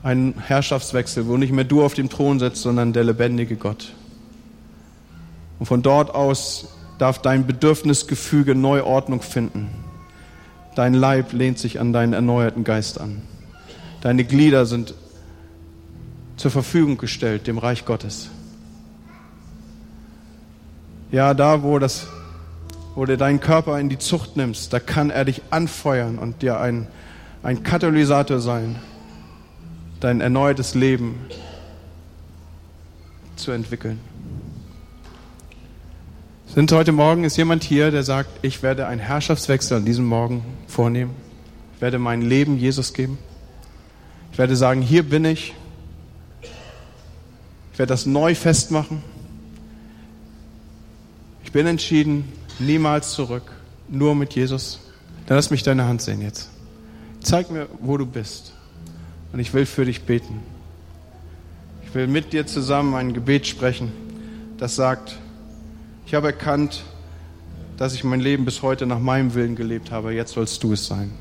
Ein 0.02 0.34
Herrschaftswechsel, 0.46 1.26
wo 1.26 1.36
nicht 1.36 1.52
mehr 1.52 1.64
du 1.64 1.84
auf 1.84 1.94
dem 1.94 2.08
Thron 2.08 2.38
sitzt, 2.38 2.62
sondern 2.62 2.92
der 2.92 3.04
lebendige 3.04 3.56
Gott. 3.56 3.92
Und 5.58 5.66
von 5.66 5.82
dort 5.82 6.14
aus 6.14 6.68
darf 6.98 7.22
dein 7.22 7.46
Bedürfnisgefüge 7.46 8.54
Neuordnung 8.54 9.22
finden. 9.22 9.68
Dein 10.74 10.94
Leib 10.94 11.32
lehnt 11.32 11.58
sich 11.58 11.80
an 11.80 11.92
deinen 11.92 12.12
erneuerten 12.12 12.64
Geist 12.64 13.00
an. 13.00 13.22
Deine 14.00 14.24
Glieder 14.24 14.66
sind 14.66 14.94
zur 16.36 16.50
Verfügung 16.50 16.98
gestellt, 16.98 17.46
dem 17.46 17.58
Reich 17.58 17.84
Gottes. 17.84 18.28
Ja, 21.10 21.34
da, 21.34 21.62
wo, 21.62 21.78
das, 21.78 22.06
wo 22.94 23.06
du 23.06 23.16
deinen 23.16 23.40
Körper 23.40 23.78
in 23.80 23.88
die 23.88 23.98
Zucht 23.98 24.36
nimmst, 24.36 24.72
da 24.72 24.78
kann 24.78 25.10
er 25.10 25.24
dich 25.24 25.42
anfeuern 25.50 26.18
und 26.18 26.42
dir 26.42 26.60
ein, 26.60 26.86
ein 27.42 27.62
Katalysator 27.62 28.40
sein, 28.40 28.76
dein 30.00 30.20
erneutes 30.20 30.74
Leben 30.74 31.18
zu 33.36 33.52
entwickeln. 33.52 33.98
Sind 36.54 36.72
heute 36.72 36.92
Morgen, 36.92 37.24
ist 37.24 37.36
jemand 37.36 37.62
hier, 37.62 37.90
der 37.90 38.02
sagt, 38.02 38.30
ich 38.40 38.62
werde 38.62 38.86
einen 38.86 39.02
Herrschaftswechsel 39.02 39.76
an 39.76 39.84
diesem 39.84 40.06
Morgen 40.06 40.42
vornehmen? 40.66 41.14
Ich 41.74 41.82
werde 41.82 41.98
mein 41.98 42.22
Leben 42.22 42.56
Jesus 42.56 42.94
geben? 42.94 43.18
Ich 44.32 44.38
werde 44.38 44.56
sagen, 44.56 44.80
hier 44.80 45.02
bin 45.02 45.26
ich, 45.26 45.54
ich 47.72 47.78
werde 47.78 47.90
das 47.90 48.06
neu 48.06 48.34
festmachen. 48.34 49.02
Ich 51.44 51.52
bin 51.52 51.66
entschieden, 51.66 52.32
niemals 52.58 53.12
zurück, 53.12 53.52
nur 53.90 54.14
mit 54.14 54.32
Jesus. 54.34 54.80
Dann 55.26 55.36
lass 55.36 55.50
mich 55.50 55.62
deine 55.62 55.84
Hand 55.84 56.00
sehen 56.00 56.22
jetzt. 56.22 56.48
Zeig 57.20 57.50
mir, 57.50 57.68
wo 57.78 57.98
du 57.98 58.06
bist. 58.06 58.54
Und 59.34 59.38
ich 59.38 59.52
will 59.52 59.66
für 59.66 59.84
dich 59.84 60.04
beten. 60.04 60.40
Ich 61.84 61.94
will 61.94 62.06
mit 62.06 62.32
dir 62.32 62.46
zusammen 62.46 62.94
ein 62.94 63.12
Gebet 63.12 63.46
sprechen, 63.46 63.92
das 64.56 64.76
sagt, 64.76 65.18
ich 66.08 66.14
habe 66.14 66.28
erkannt, 66.28 66.84
dass 67.76 67.92
ich 67.92 68.02
mein 68.02 68.20
Leben 68.20 68.46
bis 68.46 68.62
heute 68.62 68.86
nach 68.86 68.98
meinem 68.98 69.34
Willen 69.34 69.56
gelebt 69.56 69.90
habe. 69.90 70.14
Jetzt 70.14 70.32
sollst 70.32 70.62
du 70.62 70.72
es 70.72 70.86
sein. 70.86 71.12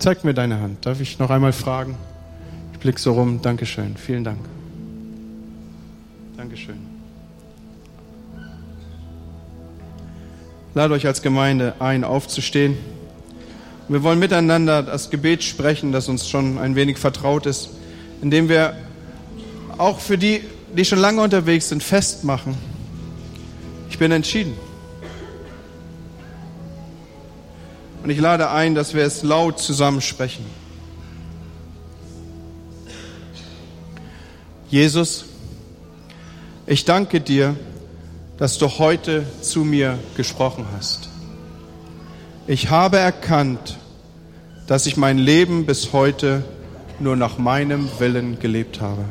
Zeig 0.00 0.24
mir 0.24 0.34
deine 0.34 0.58
Hand. 0.60 0.84
Darf 0.84 1.00
ich 1.00 1.20
noch 1.20 1.30
einmal 1.30 1.52
fragen? 1.52 1.96
Ich 2.72 2.80
blicke 2.80 3.00
so 3.00 3.12
rum. 3.12 3.40
Dankeschön. 3.40 3.96
Vielen 3.96 4.24
Dank. 4.24 4.40
Dankeschön. 6.36 6.80
Lade 10.74 10.94
euch 10.94 11.06
als 11.06 11.22
Gemeinde 11.22 11.74
ein, 11.78 12.02
aufzustehen. 12.02 12.76
Wir 13.86 14.02
wollen 14.02 14.18
miteinander 14.18 14.82
das 14.82 15.08
Gebet 15.08 15.44
sprechen, 15.44 15.92
das 15.92 16.08
uns 16.08 16.28
schon 16.28 16.58
ein 16.58 16.74
wenig 16.74 16.98
vertraut 16.98 17.46
ist, 17.46 17.70
indem 18.22 18.48
wir 18.48 18.74
auch 19.76 20.00
für 20.00 20.18
die, 20.18 20.40
die 20.76 20.84
schon 20.84 20.98
lange 20.98 21.22
unterwegs 21.22 21.68
sind, 21.68 21.84
festmachen. 21.84 22.56
Ich 23.90 23.98
bin 23.98 24.12
entschieden. 24.12 24.56
Und 28.02 28.10
ich 28.10 28.20
lade 28.20 28.50
ein, 28.50 28.74
dass 28.74 28.94
wir 28.94 29.04
es 29.04 29.22
laut 29.22 29.58
zusammen 29.58 30.00
sprechen. 30.00 30.44
Jesus, 34.70 35.24
ich 36.66 36.84
danke 36.84 37.20
dir, 37.20 37.56
dass 38.36 38.58
du 38.58 38.68
heute 38.78 39.24
zu 39.40 39.64
mir 39.64 39.98
gesprochen 40.16 40.66
hast. 40.76 41.08
Ich 42.46 42.70
habe 42.70 42.98
erkannt, 42.98 43.78
dass 44.66 44.86
ich 44.86 44.96
mein 44.96 45.18
Leben 45.18 45.66
bis 45.66 45.92
heute 45.92 46.44
nur 47.00 47.16
nach 47.16 47.38
meinem 47.38 47.88
Willen 47.98 48.38
gelebt 48.38 48.80
habe. 48.80 49.04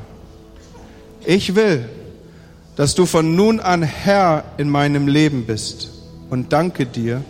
Ich 1.26 1.56
will, 1.56 1.90
dass 2.78 2.96
du 2.96 3.06
von 3.06 3.36
nun 3.36 3.60
an 3.60 3.84
Herr 3.84 4.44
in 4.58 4.70
meinem 4.70 5.08
Leben 5.08 5.46
bist 5.46 5.90
und 6.30 6.54
danke 6.54 6.86
dir 6.86 7.24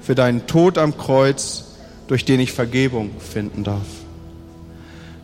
für 0.00 0.14
deinen 0.14 0.46
Tod 0.46 0.78
am 0.78 0.96
Kreuz, 0.96 1.64
durch 2.08 2.24
den 2.24 2.40
ich 2.40 2.52
Vergebung 2.52 3.10
finden 3.20 3.62
darf. 3.62 3.86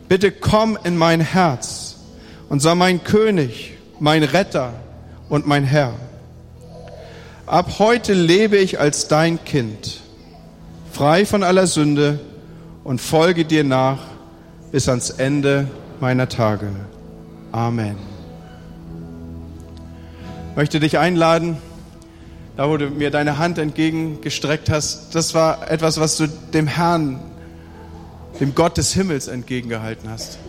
Bitte 0.07 0.31
komm 0.31 0.77
in 0.83 0.97
mein 0.97 1.21
Herz 1.21 1.97
und 2.49 2.61
sei 2.61 2.75
mein 2.75 3.03
König 3.03 3.73
mein 3.99 4.23
Retter 4.23 4.73
und 5.29 5.45
mein 5.45 5.63
Herr. 5.63 5.93
Ab 7.45 7.77
heute 7.77 8.13
lebe 8.13 8.57
ich 8.57 8.79
als 8.79 9.07
dein 9.07 9.43
Kind, 9.45 10.01
frei 10.91 11.25
von 11.25 11.43
aller 11.43 11.67
Sünde 11.67 12.19
und 12.83 12.99
folge 12.99 13.45
dir 13.45 13.63
nach 13.63 13.99
bis 14.71 14.89
ans 14.89 15.11
Ende 15.11 15.67
meiner 15.99 16.27
Tage. 16.29 16.71
Amen. 17.51 18.10
Ich 20.51 20.57
möchte 20.57 20.81
dich 20.81 20.97
einladen, 20.97 21.57
da 22.57 22.69
wo 22.69 22.75
du 22.75 22.89
mir 22.89 23.09
deine 23.09 23.37
Hand 23.37 23.57
entgegengestreckt 23.57 24.69
hast, 24.69 25.15
das 25.15 25.33
war 25.33 25.71
etwas, 25.71 25.97
was 25.97 26.17
du 26.17 26.27
dem 26.27 26.67
Herrn 26.67 27.21
dem 28.41 28.53
Gott 28.53 28.75
des 28.75 28.91
Himmels 28.91 29.29
entgegengehalten 29.29 30.09
hast. 30.09 30.39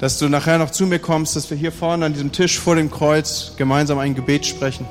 Dass 0.00 0.18
du 0.18 0.28
nachher 0.28 0.58
noch 0.58 0.72
zu 0.72 0.86
mir 0.86 0.98
kommst, 0.98 1.36
dass 1.36 1.50
wir 1.50 1.56
hier 1.56 1.70
vorne 1.70 2.06
an 2.06 2.14
diesem 2.14 2.32
Tisch 2.32 2.58
vor 2.58 2.74
dem 2.74 2.90
Kreuz 2.90 3.52
gemeinsam 3.56 3.98
ein 3.98 4.16
Gebet 4.16 4.44
sprechen, 4.44 4.86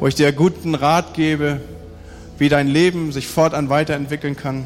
wo 0.00 0.06
ich 0.06 0.14
dir 0.14 0.32
guten 0.32 0.74
Rat 0.74 1.14
gebe, 1.14 1.62
wie 2.36 2.50
dein 2.50 2.68
Leben 2.68 3.10
sich 3.10 3.26
fortan 3.26 3.70
weiterentwickeln 3.70 4.36
kann. 4.36 4.64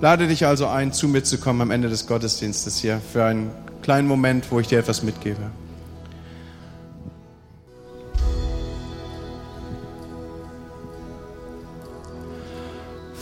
Lade 0.00 0.26
dich 0.26 0.46
also 0.46 0.68
ein, 0.68 0.94
zu 0.94 1.06
mir 1.06 1.22
zu 1.22 1.36
kommen 1.36 1.60
am 1.60 1.70
Ende 1.70 1.90
des 1.90 2.06
Gottesdienstes 2.06 2.78
hier 2.78 3.02
für 3.12 3.26
einen 3.26 3.50
kleinen 3.82 4.08
Moment, 4.08 4.50
wo 4.50 4.58
ich 4.58 4.68
dir 4.68 4.78
etwas 4.78 5.02
mitgebe. 5.02 5.50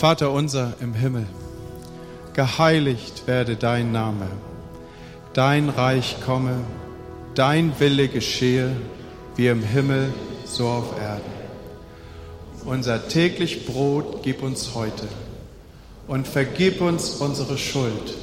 Vater 0.06 0.30
unser 0.30 0.74
im 0.80 0.94
Himmel, 0.94 1.26
geheiligt 2.32 3.26
werde 3.26 3.56
dein 3.56 3.90
Name, 3.90 4.28
dein 5.32 5.68
Reich 5.68 6.18
komme, 6.24 6.58
dein 7.34 7.72
Wille 7.80 8.06
geschehe, 8.06 8.70
wie 9.34 9.48
im 9.48 9.64
Himmel, 9.64 10.14
so 10.44 10.68
auf 10.68 10.96
Erden. 11.02 11.24
Unser 12.64 13.08
täglich 13.08 13.66
Brot 13.66 14.22
gib 14.22 14.44
uns 14.44 14.76
heute 14.76 15.08
und 16.06 16.28
vergib 16.28 16.80
uns 16.80 17.16
unsere 17.16 17.58
Schuld, 17.58 18.14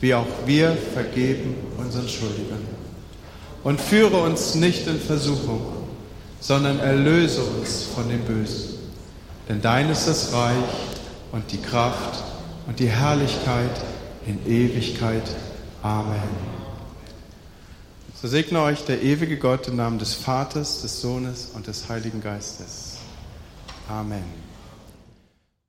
wie 0.00 0.14
auch 0.14 0.26
wir 0.44 0.76
vergeben 0.92 1.54
unseren 1.78 2.08
Schuldigern. 2.08 2.66
Und 3.62 3.80
führe 3.80 4.16
uns 4.16 4.56
nicht 4.56 4.88
in 4.88 4.98
Versuchung, 4.98 5.60
sondern 6.40 6.80
erlöse 6.80 7.42
uns 7.42 7.84
von 7.94 8.08
dem 8.08 8.22
Bösen. 8.22 8.70
Denn 9.48 9.62
dein 9.62 9.88
ist 9.88 10.08
das 10.08 10.32
Reich 10.32 10.91
und 11.32 11.50
die 11.50 11.60
Kraft 11.60 12.22
und 12.66 12.78
die 12.78 12.88
Herrlichkeit 12.88 13.80
in 14.26 14.46
Ewigkeit. 14.46 15.24
Amen. 15.82 16.20
So 18.14 18.28
segne 18.28 18.60
euch 18.60 18.84
der 18.84 19.02
ewige 19.02 19.36
Gott 19.36 19.66
im 19.66 19.76
Namen 19.76 19.98
des 19.98 20.14
Vaters, 20.14 20.82
des 20.82 21.00
Sohnes 21.00 21.50
und 21.54 21.66
des 21.66 21.88
Heiligen 21.88 22.20
Geistes. 22.20 22.98
Amen. 23.88 24.41